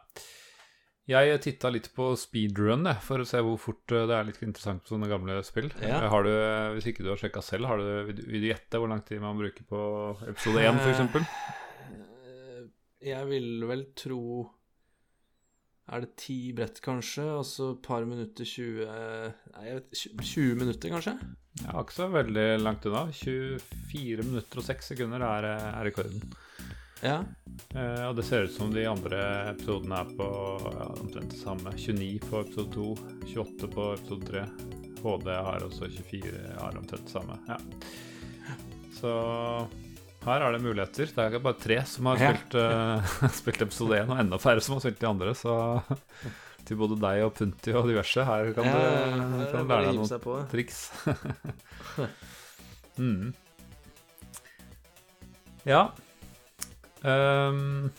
[1.10, 4.40] Jeg titta litt på speedrun jeg, for å se hvor fort eh, det er litt
[4.46, 5.66] interessant på sånne gamle spill.
[5.82, 6.04] Ja.
[6.12, 6.30] Har du,
[6.76, 9.40] hvis ikke du har sjekka selv, har du, vil du- gjette hvor lang tid man
[9.40, 9.80] bruker på
[10.30, 11.26] episode 1 f.eks.?
[11.90, 12.64] Eh,
[13.10, 14.20] Jeg vil vel tro
[15.90, 17.24] Er det ti brett, kanskje?
[17.40, 18.84] Og så et par minutter 20
[19.56, 21.16] Nei, jeg vet 20 minutter, kanskje?
[21.64, 23.08] Ja, ikke så veldig langt unna.
[23.10, 26.22] 24 minutter og 6 sekunder er, eh, er rekorden.
[27.00, 27.20] Ja.
[27.74, 29.20] Uh, og det ser ut som de andre
[29.54, 30.28] episodene er på
[30.66, 31.72] ja, omtrent det samme.
[31.76, 32.88] 29 på episode 2,
[33.34, 34.46] 28 på episode 3.
[35.00, 37.38] HD har også 24, har omtrent det samme.
[37.48, 37.60] Ja.
[39.00, 39.14] Så
[40.26, 41.08] her er det muligheter.
[41.16, 44.76] Det er bare tre som har spilt, eh, spilt episode 1, og enda færre som
[44.76, 45.32] har spilt de andre.
[45.38, 45.54] Så
[46.68, 50.82] til både deg og Punti og diverse, her kan du, kan lære deg noen triks.
[53.00, 53.32] mm.
[55.64, 55.88] Ja.
[57.08, 57.90] Ehm,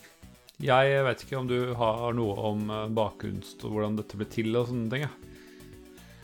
[0.62, 4.70] jeg vet ikke om du har noe om bakkunst og hvordan dette ble til og
[4.70, 5.08] sånne ting.
[5.08, 5.14] Ja.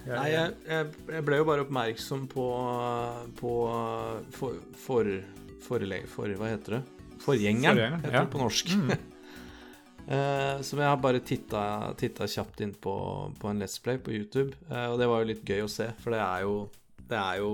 [0.07, 2.45] Jeg- Nei, jeg, jeg, ble jo bare oppmerksom på,
[3.35, 3.53] på
[4.37, 5.09] for, for,
[5.65, 6.05] forelegg...
[6.07, 6.81] for Hva heter det?
[7.25, 8.21] Forgjengeren, heter ja.
[8.23, 8.71] det på norsk.
[8.71, 8.93] Mm.
[10.07, 11.63] uh, som jeg har bare titta,
[11.99, 12.93] titta kjapt inn på,
[13.35, 14.55] på en Let's Play på YouTube.
[14.69, 16.55] Uh, og det var jo litt gøy å se, for det er jo
[17.07, 17.51] Det er jo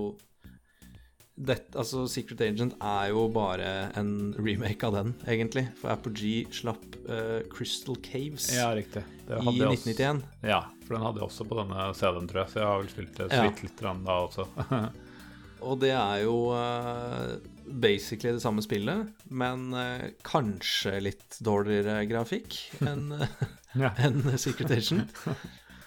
[1.36, 5.64] dette, altså Secret Agent er jo bare en remake av den, egentlig.
[5.80, 8.68] For Apogee slapp uh, Crystal Caves Ja.
[8.76, 10.22] Det i hadde jeg også- 1991.
[10.46, 12.52] Ja, for den hadde jeg også på denne CD-en, tror jeg.
[12.54, 13.50] Så jeg har vel spilt det så Ja.
[13.64, 14.48] litt da også.
[15.64, 22.58] Og det er jo uh, basically det samme spillet, men uh, kanskje litt dårligere grafikk
[22.84, 23.14] enn
[24.06, 25.10] enn Secret Agent.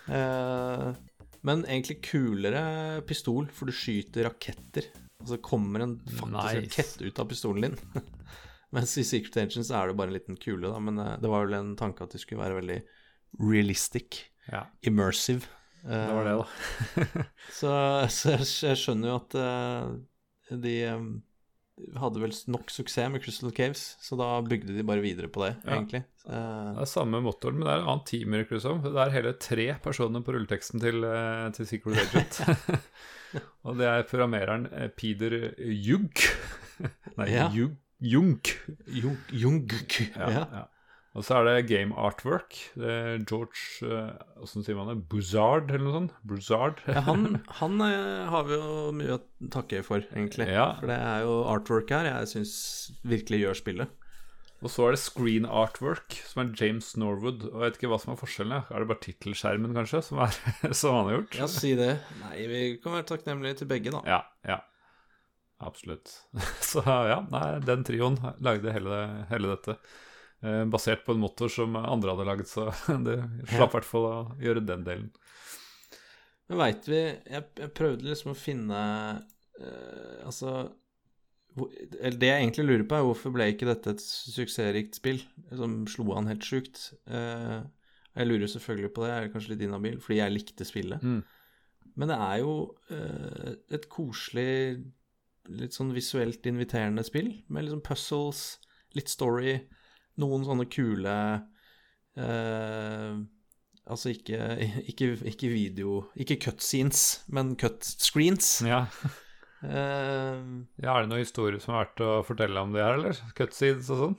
[0.08, 0.88] Eh,
[1.46, 4.88] men egentlig kulere pistol, for du skyter raketter.
[5.22, 6.60] Altså kommer en faktisk Nice.
[6.60, 8.02] rakett ut av pistolen din.
[8.76, 10.78] Mens i Secret Agent så er det bare en liten kule, da.
[10.82, 12.80] Men eh, det var vel en tanke at det skulle være veldig
[13.40, 14.66] realistic, ja.
[14.86, 15.46] immersive.
[15.86, 17.24] Det var det, da.
[17.58, 17.70] Så,
[18.10, 21.04] så jeg, jeg skjønner jo at eh, de eh,
[22.00, 25.56] hadde vel nok suksess med Crystal Caves, så da bygde de bare videre på det,
[25.64, 25.76] Ja.
[25.76, 26.04] egentlig.
[26.26, 28.80] Uh, Det er samme motoren, men det er en annen team, det som.
[28.82, 32.40] Det er hele tre personer på rulleteksten til, eh, til Secret Agent.
[33.64, 36.24] og det er programmereren eh, Peter Jugg.
[37.18, 37.50] Nei, Ja.
[37.52, 37.76] Jugg.
[38.00, 38.50] Junk.
[38.92, 40.00] Junk, Jungk.
[40.16, 40.64] Ja, Ja.
[41.16, 42.58] Og så er det game artwork.
[42.76, 44.98] Det er George uh, Åssen sier man det?
[45.08, 46.16] Buzzard, eller noe sånt?
[46.28, 46.82] Buzzard.
[46.90, 50.50] Ja, han, han eh, har vi jo mye å takke for, egentlig.
[50.52, 50.74] Ja.
[50.76, 52.56] For det er jo artwork her jeg syns
[53.08, 54.02] virkelig gjør spillet.
[54.64, 57.48] Og så er det screen artwork, som er James Norwood.
[57.48, 58.68] Og jeg vet ikke hva som er forskjellen.
[58.68, 60.36] Er det bare tittelskjermen, kanskje, som, er,
[60.80, 61.36] som han har gjort?
[61.40, 61.92] Ja, si det.
[62.26, 64.04] Nei, vi kan være takknemlige til begge, da.
[64.08, 64.60] Ja, ja.
[65.64, 66.12] Absolutt.
[66.70, 69.00] Så ja, nei, den trioen lagde hele,
[69.32, 69.80] hele dette.
[70.44, 72.68] Eh, basert på en motor som andre hadde laget, så
[73.06, 73.20] det
[73.54, 75.12] slapp i hvert fall å gjøre den delen.
[76.46, 78.80] Men veit vi jeg, jeg prøvde liksom å finne
[79.58, 80.52] eh, Altså
[81.56, 85.80] hvor, Det jeg egentlig lurer på, er hvorfor ble ikke dette et suksessrikt spill som
[85.90, 86.90] slo an helt sjukt?
[87.08, 87.64] Eh,
[88.16, 91.02] jeg lurer selvfølgelig på det, jeg er kanskje litt inhabil, fordi jeg likte spillet.
[91.04, 91.24] Mm.
[91.96, 92.54] Men det er jo
[92.92, 94.52] eh, et koselig,
[95.48, 98.44] litt sånn visuelt inviterende spill, med liksom puzzles,
[98.96, 99.58] litt story,
[100.22, 101.16] noen sånne kule
[102.16, 103.16] eh,
[103.86, 104.38] Altså ikke,
[104.90, 108.56] ikke, ikke video Ikke cutscenes, men cutscreens.
[108.66, 108.84] Ja.
[109.66, 110.40] Eh,
[110.82, 113.20] ja, er det noen historier som er verdt å fortelle om det her, eller?
[113.38, 114.16] Cutscenes og sånn?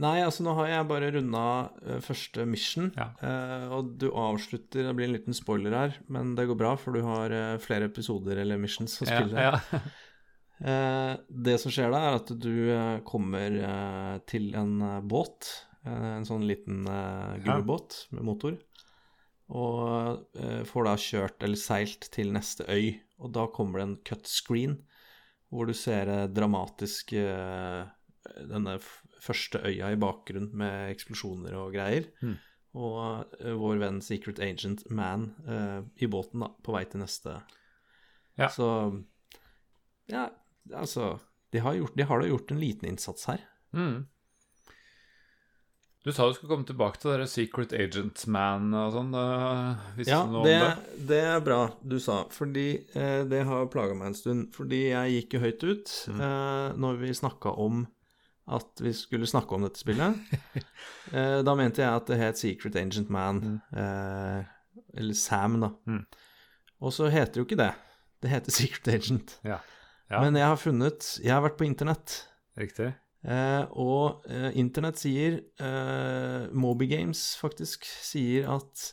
[0.00, 1.40] nei, altså nå har jeg bare runda
[1.82, 3.08] eh, første mission, Ja.
[3.26, 6.94] eh, og du avslutter Det blir en liten spoiler her, men det går bra, for
[6.94, 9.34] du har eh, flere episoder eller missions å spille.
[9.48, 9.56] ja.
[9.74, 9.90] Eh,
[10.60, 15.48] det som skjer da, er at du eh, kommer eh, til en eh, båt.
[15.86, 18.58] eh, en sånn liten eh, gummibåt med motor.
[19.50, 23.00] Og eh, får da kjørt eller seilt til neste øy.
[23.20, 24.78] Og da kommer det en cut screen
[25.50, 27.80] hvor du ser eh, dramatisk eh,
[28.46, 28.76] denne
[29.20, 32.06] første øya i bakgrunnen med eksplosjoner og greier.
[32.22, 32.36] Mm.
[32.78, 33.00] Og
[33.40, 37.40] eh, vår venn Secret Agent Man eh, i båten da, på vei til neste.
[38.38, 38.52] Ja.
[38.52, 38.68] Så
[40.10, 40.28] ja,
[40.74, 41.18] altså
[41.52, 43.40] de har, gjort, de har da gjort en liten innsats her.
[43.74, 44.04] Mm.
[46.04, 49.10] Du sa du skulle komme tilbake til det Secret Agent Man og sånn.
[50.08, 50.68] Ja, det, det?
[51.10, 54.46] det er bra du sa, fordi eh, det har plaga meg en stund.
[54.56, 56.22] Fordi jeg gikk jo høyt ut Mm.
[56.24, 57.82] eh, når vi snakka om
[58.50, 60.16] at vi skulle snakke om dette spillet.
[61.12, 64.40] eh, da mente jeg at det het Secret Agent Man, eh,
[64.96, 65.68] eller Sam, da.
[65.86, 66.06] Mm.
[66.80, 67.74] Og så heter det jo ikke det.
[68.24, 69.36] Det heter Secret Agent.
[69.44, 69.60] Ja.
[70.10, 70.20] Ja.
[70.20, 72.16] Men jeg har funnet Jeg har vært på internett.
[72.58, 72.90] Riktig.
[73.20, 78.86] Eh, og eh, internett sier eh, Moby Games faktisk sier at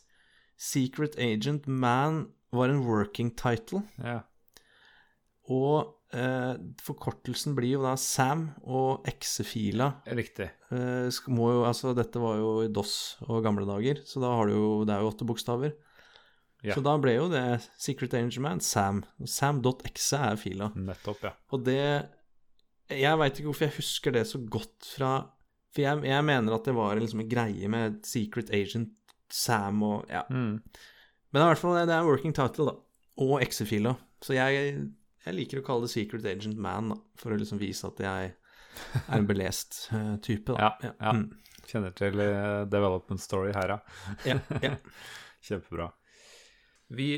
[0.60, 3.84] Secret Agent Man var en working title.
[4.04, 4.20] Ja.
[5.48, 10.50] Og eh, forkortelsen blir jo da Sam, og X-fila Riktig.
[10.76, 12.96] eh, må jo Altså, dette var jo i DOS
[13.30, 15.78] og gamle dager, så da har du jo Det er jo åtte bokstaver.
[16.68, 16.76] Ja.
[16.76, 17.44] Så da ble jo det
[17.80, 19.02] Secret Agent Man Sam.
[19.24, 20.70] Sam.exe er fila.
[20.76, 21.34] Nettopp, ja.
[21.56, 21.80] Og det
[22.92, 25.12] Jeg veit ikke hvorfor jeg husker det så godt fra
[25.76, 28.94] For jeg, jeg mener at det var liksom en greie med Secret Agent
[29.32, 30.26] Sam og Ja.
[30.30, 30.62] Mm.
[31.28, 32.76] Men det er i hvert fall det er working title, da.
[33.24, 33.92] Og exe-fila.
[34.24, 34.70] Så jeg,
[35.26, 36.98] jeg liker å kalle det Secret Agent Man, da.
[37.20, 40.72] For å liksom vise at jeg er en belest uh, type, da.
[40.82, 41.14] Ja, ja.
[41.14, 41.28] Mm.
[41.68, 43.80] Kjenner til uh, development story her, ja.
[44.30, 44.76] ja, ja.
[45.48, 45.92] Kjempebra.
[46.94, 47.10] Vi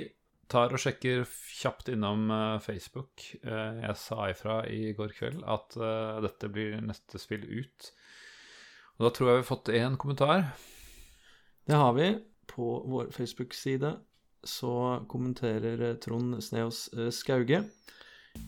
[0.50, 1.26] tar og sjekker
[1.60, 3.24] kjapt innom eh, Facebook.
[3.44, 7.92] Eh, jeg sa ifra i går kveld at eh, dette blir neste spill ut.
[8.98, 10.50] Og da tror jeg vi har fått én kommentar.
[11.70, 12.12] Det har vi.
[12.50, 13.94] På vår Facebook-side
[14.44, 14.74] så
[15.12, 17.62] kommenterer Trond Sneås Skauge.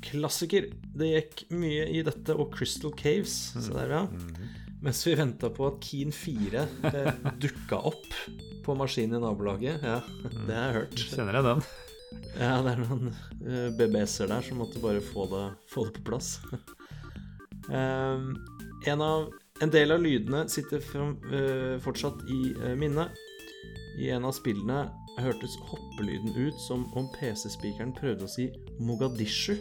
[0.01, 0.72] Klassiker.
[0.97, 3.36] Det gikk mye i dette og Crystal Caves.
[3.53, 4.70] Se der, ja.
[4.82, 8.15] Mens vi venta på at Keen 4 eh, dukka opp
[8.65, 9.84] på maskinen i nabolaget.
[9.86, 9.99] Ja,
[10.47, 11.03] det har jeg hørt.
[11.11, 11.61] Kjenner jeg den?
[12.34, 16.05] Ja, det er noen uh, BBS-er der som måtte bare få det, få det på
[16.09, 16.32] plass.
[17.69, 18.34] um,
[18.89, 19.27] en, av,
[19.61, 22.39] en, del av lydene sitter uh, fortsatt i
[22.79, 23.13] minnet.
[24.01, 24.88] I en av spillene
[25.21, 28.47] hørtes hoppelyden ut som om PC-spikeren prøvde å si
[28.82, 29.59] Mogadishu.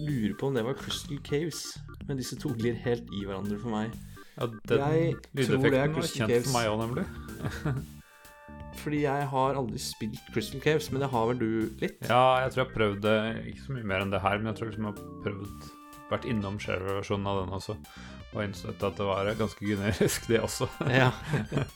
[0.00, 1.64] Lurer på om det var Crystal Caves,
[2.06, 3.98] men disse to glir helt i hverandre for meg.
[4.40, 6.46] Ja, den lydeffekten var kjent Caves.
[6.46, 7.08] for meg òg, nemlig.
[8.80, 11.50] Fordi jeg har aldri spilt Crystal Caves, men det har vel du
[11.82, 11.98] litt?
[12.08, 13.18] Ja, jeg tror jeg har prøvd det,
[13.50, 15.68] ikke så mye mer enn det her, men jeg tror liksom jeg har prøvd
[16.10, 17.76] vært innom share-versjonen av den også,
[18.30, 20.70] og innsett at det var ganske generisk, det også.
[21.02, 21.10] ja.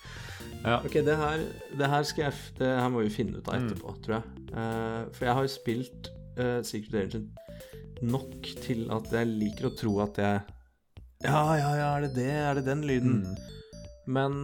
[0.70, 0.78] ja.
[0.80, 1.46] Ok, det her,
[1.76, 3.68] det her, skal jeg, det her må vi finne ut av mm.
[3.68, 4.02] etterpå, mm.
[4.06, 4.42] tror jeg.
[4.54, 9.76] Uh, for jeg har jo spilt uh, Secret Agent nok til at jeg liker å
[9.76, 10.42] tro at jeg
[11.24, 12.30] Ja, ja, ja, er det det?
[12.30, 13.22] Er det den lyden?
[13.24, 13.36] Mm.
[14.14, 14.34] Men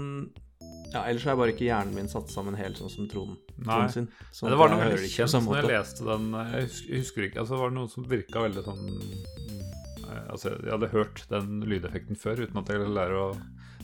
[0.91, 4.09] ja, ellers jeg bare ikke hjernen min satt sammen helt sånn som Trond, Trond sin.
[4.35, 6.31] Sånn det var noe veldig kjent når jeg leste den.
[6.35, 10.91] Jeg husker ikke, altså Det var noe som virka veldig sånn eh, Altså, jeg hadde
[10.95, 13.29] hørt den lydeffekten før uten at jeg lærer å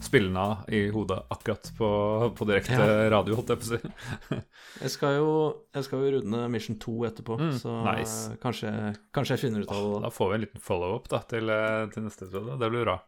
[0.05, 1.89] spille den av i hodet akkurat på,
[2.37, 3.09] på direkte ja.
[3.13, 4.37] radio, holdt jeg på å si.
[4.83, 5.31] jeg, skal jo,
[5.77, 8.37] jeg skal jo runde Mission 2 etterpå, mm, så nice.
[8.43, 8.73] kanskje,
[9.17, 10.05] kanskje, jeg finner ut av det.
[10.07, 12.61] Da får vi en liten follow-up til, eh, til neste episode.
[12.61, 13.01] Det blir bra.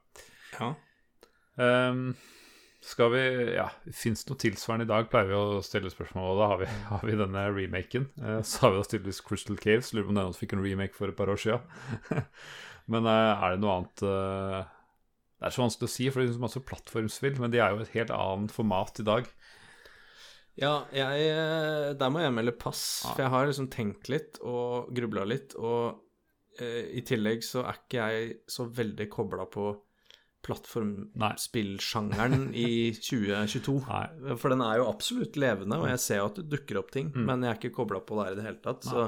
[0.58, 0.72] Ja.
[1.58, 2.12] Um,
[2.80, 3.22] skal vi
[3.56, 5.10] Ja, fins det noe tilsvarende i dag?
[5.10, 8.08] Pleier vi å stille spørsmål, og da har vi, har vi denne remaken.
[8.22, 9.92] Eh, så har vi da tydeligvis Crystal Caves.
[9.92, 12.24] Lurer på om den fikk en remake for et par år siden.
[12.92, 14.74] men eh, er det noe annet eh,
[15.38, 17.70] Det er så vanskelig å si, for det er så masse plattformspill, men de er
[17.72, 19.24] jo et helt annet format i dag.
[20.58, 23.12] Ja, jeg, eh, der må jeg melde pass, ja.
[23.12, 26.02] for jeg har liksom tenkt litt og grubla litt, og
[26.58, 29.70] eh, i tillegg så er ikke jeg så veldig kobla på
[30.48, 33.76] plattformspillsjangeren i 2022.
[33.86, 34.34] Nei.
[34.40, 37.06] For den er jo absolutt levende, og jeg ser jo at det dukker opp ting,
[37.14, 37.22] mm.
[37.22, 38.82] men jeg er ikke kobla på det her i det hele tatt.
[38.88, 38.90] Nei.
[38.90, 39.00] Så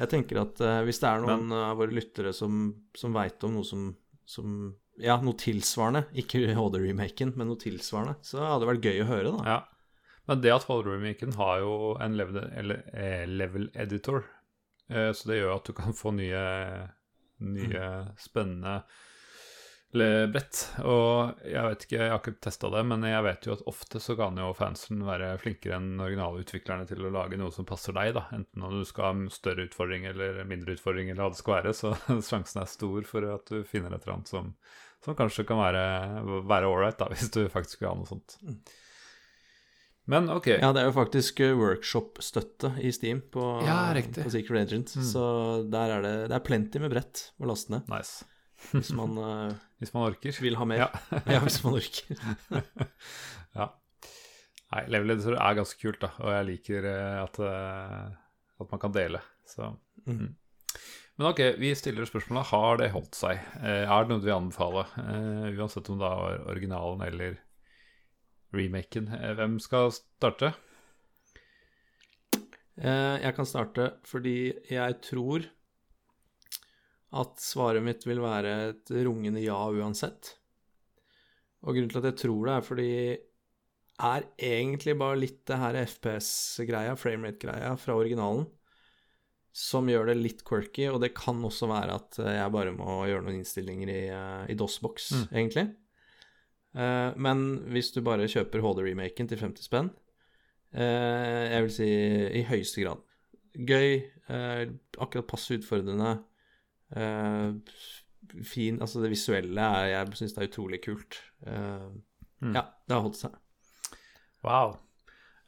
[0.00, 2.52] jeg tenker at eh, hvis det er noen men, av våre lyttere som,
[2.96, 3.82] som veit om noe som,
[4.28, 4.46] som,
[5.02, 9.34] Ja, noe tilsvarende, ikke HD-remaken, men noe tilsvarende, så hadde det vært gøy å høre,
[9.36, 9.54] da.
[9.54, 9.60] Ja.
[10.30, 14.24] Men det at HD-remaken har jo en level, eh, level editor,
[14.92, 16.42] uh, så det gjør at du kan få nye,
[17.40, 18.12] nye mm.
[18.20, 18.80] spennende
[19.90, 20.60] brett.
[20.86, 24.00] Og jeg vet ikke, jeg har ikke testa det, men jeg vet jo at ofte
[24.02, 28.14] så kan jo fansen være flinkere enn originalutviklerne til å lage noe som passer deg,
[28.14, 28.28] da.
[28.36, 31.74] Enten om du skal ha større utfordring eller mindre utfordring, eller hva det skal være,
[31.74, 31.94] så
[32.28, 34.54] sjansen er stor for at du finner et eller annet som,
[35.04, 38.38] som kanskje kan være ålreit, da, hvis du faktisk vil ha noe sånt.
[38.44, 38.60] Mm.
[40.10, 40.48] Men ok.
[40.56, 45.06] Ja, det er jo faktisk eh, workshop-støtte i Steam på, ja, på Secret Agent, mm.
[45.06, 45.24] så
[45.70, 47.90] der er det, det er plenty med brett å laste ned.
[47.92, 48.26] Nice.
[48.74, 50.36] Hvis man, uh, hvis man orker.
[50.44, 50.82] Vil ha mer.
[50.82, 52.18] Ja, ja hvis man orker.
[53.56, 53.70] ja.
[54.74, 57.40] Nei, level editor er ganske kult, da, og jeg liker uh, at,
[58.60, 59.22] at, man kan dele.
[59.48, 59.70] Så.
[60.04, 60.34] Mm.
[61.20, 63.40] Men ok, vi stiller spørsmålet har det holdt seg.
[63.60, 64.86] er det noe du vil anbefale?
[65.52, 67.34] uansett om det er originalen eller
[68.56, 69.10] remaken.
[69.36, 70.54] hvem skal starte?
[72.80, 75.44] jeg kan starte fordi jeg tror
[77.20, 80.38] at svaret mitt vil være et rungende ja uansett.
[81.66, 82.92] Og grunnen til at jeg tror det, er fordi
[84.08, 88.48] er egentlig bare litt det her FPS-greia, framerate-greia fra originalen,
[89.52, 93.24] som gjør det litt quirky, og det kan også være at jeg bare må gjøre
[93.26, 95.24] noen innstillinger i, eh, i DOS-boks, mm.
[95.34, 95.66] egentlig.
[96.70, 97.40] Uh, men
[97.74, 99.88] hvis du bare kjøper HD-remaken til 50 spenn,
[100.78, 101.88] uh, jeg vil si
[102.38, 103.00] i høyeste grad
[103.66, 104.70] gøy, uh,
[105.02, 106.20] akkurat passe utfordrende,
[108.42, 111.20] fin Altså, det visuelle er Jeg syns det er utrolig kult.
[111.46, 112.50] Mm.
[112.50, 113.36] Ja, det har holdt seg.
[114.42, 114.74] Wow.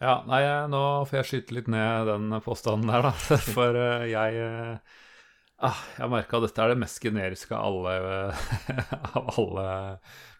[0.02, 3.12] Ja, nei, nå får jeg skyte litt ned den påstanden der, da.
[3.54, 4.42] For uh, jeg
[5.62, 8.34] ah, Jeg merka at dette er det mest generiske av alle,
[9.20, 9.66] av alle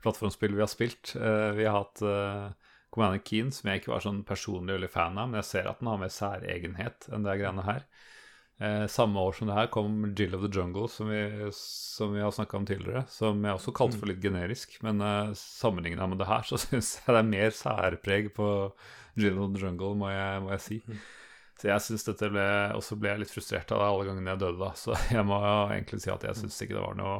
[0.03, 1.15] plattformspill vi har spilt.
[1.15, 2.03] vi har hatt
[2.93, 5.79] Commander Keen, som jeg ikke var sånn personlig veldig fan av, men jeg ser at
[5.79, 7.87] den har mer særegenhet enn det greiene her.
[8.63, 11.23] Eh, samme år som det her kom Jill of the Jungle, som vi,
[11.57, 13.05] som vi har snakka om tidligere.
[13.11, 14.13] Som jeg også kalte for mm.
[14.13, 18.29] litt generisk, men eh, sammenligna med det her, så syns jeg det er mer særpreg
[18.37, 18.51] på
[19.19, 20.81] Jill of the Jungle, må jeg, må jeg si.
[20.87, 21.03] Mm.
[21.61, 22.45] Så jeg syns dette ble
[22.75, 24.73] Og så ble jeg litt frustrert av det alle gangene jeg døde, da.
[24.83, 27.17] Så jeg må egentlig si at jeg syns ikke det var noe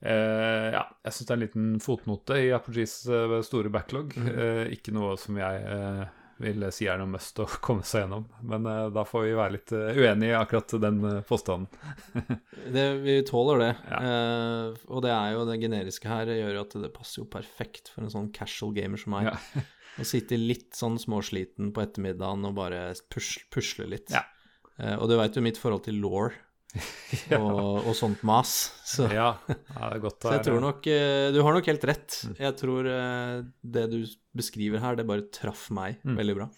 [0.00, 4.14] eh, Ja, jeg syns det er en liten fotnote i Apogees eh, store backlog.
[4.16, 4.28] Mm.
[4.32, 6.04] Eh, ikke noe som jeg eh,
[6.42, 8.26] vil si er noe must å komme seg gjennom.
[8.46, 11.68] Men uh, da får vi være litt uh, uenige i akkurat den uh, påstanden.
[12.74, 13.72] det, vi tåler det.
[13.90, 14.00] Ja.
[14.88, 18.04] og det er jo det generiske her gjør jo at det passer jo perfekt for
[18.04, 19.30] en sånn casual gamer som meg.
[19.30, 19.64] Ja.
[20.00, 24.10] Å sitte litt sånn småsliten på ettermiddagen og bare pusle, pusle litt.
[24.10, 24.24] Ja.
[24.98, 26.32] og du veit jo mitt forhold til law.
[27.30, 27.38] Ja.
[27.38, 28.50] og, og, sånt mas.
[28.84, 31.84] Så, ja, det er godt å så jeg tror nok uh, Du har nok helt
[31.86, 32.16] rett.
[32.40, 34.00] Jeg tror uh, det du
[34.34, 36.16] beskriver her, det bare traff meg Mm.
[36.18, 36.48] veldig bra.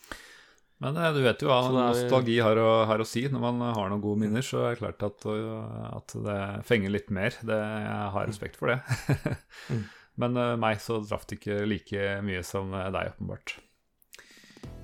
[0.80, 3.26] Men du vet jo hva er- nostalgi har å, har å si.
[3.28, 6.92] Når man har noen gode minner, så er det klart at, uh, at det fenger
[6.96, 7.36] litt mer.
[7.44, 8.80] Det, jeg har respekt for det.
[10.20, 13.56] Men uh, meg så traff det ikke like mye som uh, deg, åpenbart.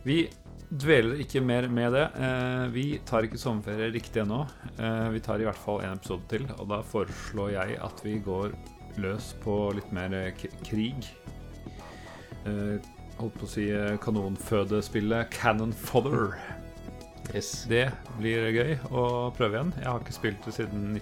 [0.03, 0.25] Vi
[0.73, 2.07] dveler ikke mer med det.
[2.17, 4.41] Eh, vi tar ikke sommerferie riktig ennå.
[4.79, 8.17] Eh, vi tar i hvert fall en episode til, og da foreslår jeg at vi
[8.25, 8.57] går
[9.03, 11.07] løs på litt mer eh, krig.
[12.49, 12.81] Eh,
[13.21, 16.39] holdt på å si eh, kanonfødespillet Cannon Fodder.
[17.33, 17.63] Yes.
[17.71, 17.87] Det
[18.19, 19.75] blir gøy å prøve igjen.
[19.79, 20.97] Jeg har ikke spilt det siden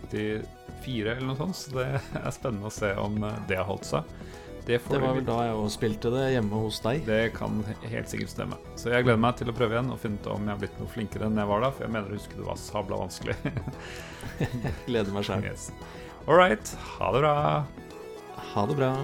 [0.81, 1.89] 94 eller noe sånt, så det
[2.24, 4.14] er spennende å se om eh, det har holdt seg.
[4.66, 7.01] Det, får Det var vel da jeg òg spilte det hjemme hos deg.
[7.07, 8.59] det kan helt sikkert stemme.
[8.78, 10.76] Så jeg gleder meg til å prøve igjen og finne ut om jeg har blitt
[10.83, 11.72] noe flinkere enn jeg var da.
[11.74, 13.39] For jeg mener å huske det var sabla vanskelig.
[14.91, 15.49] Gleder meg sjøl.
[15.49, 15.70] yes.
[16.28, 16.76] All right.
[16.99, 17.35] Ha det bra.
[18.53, 18.95] Ha det bra.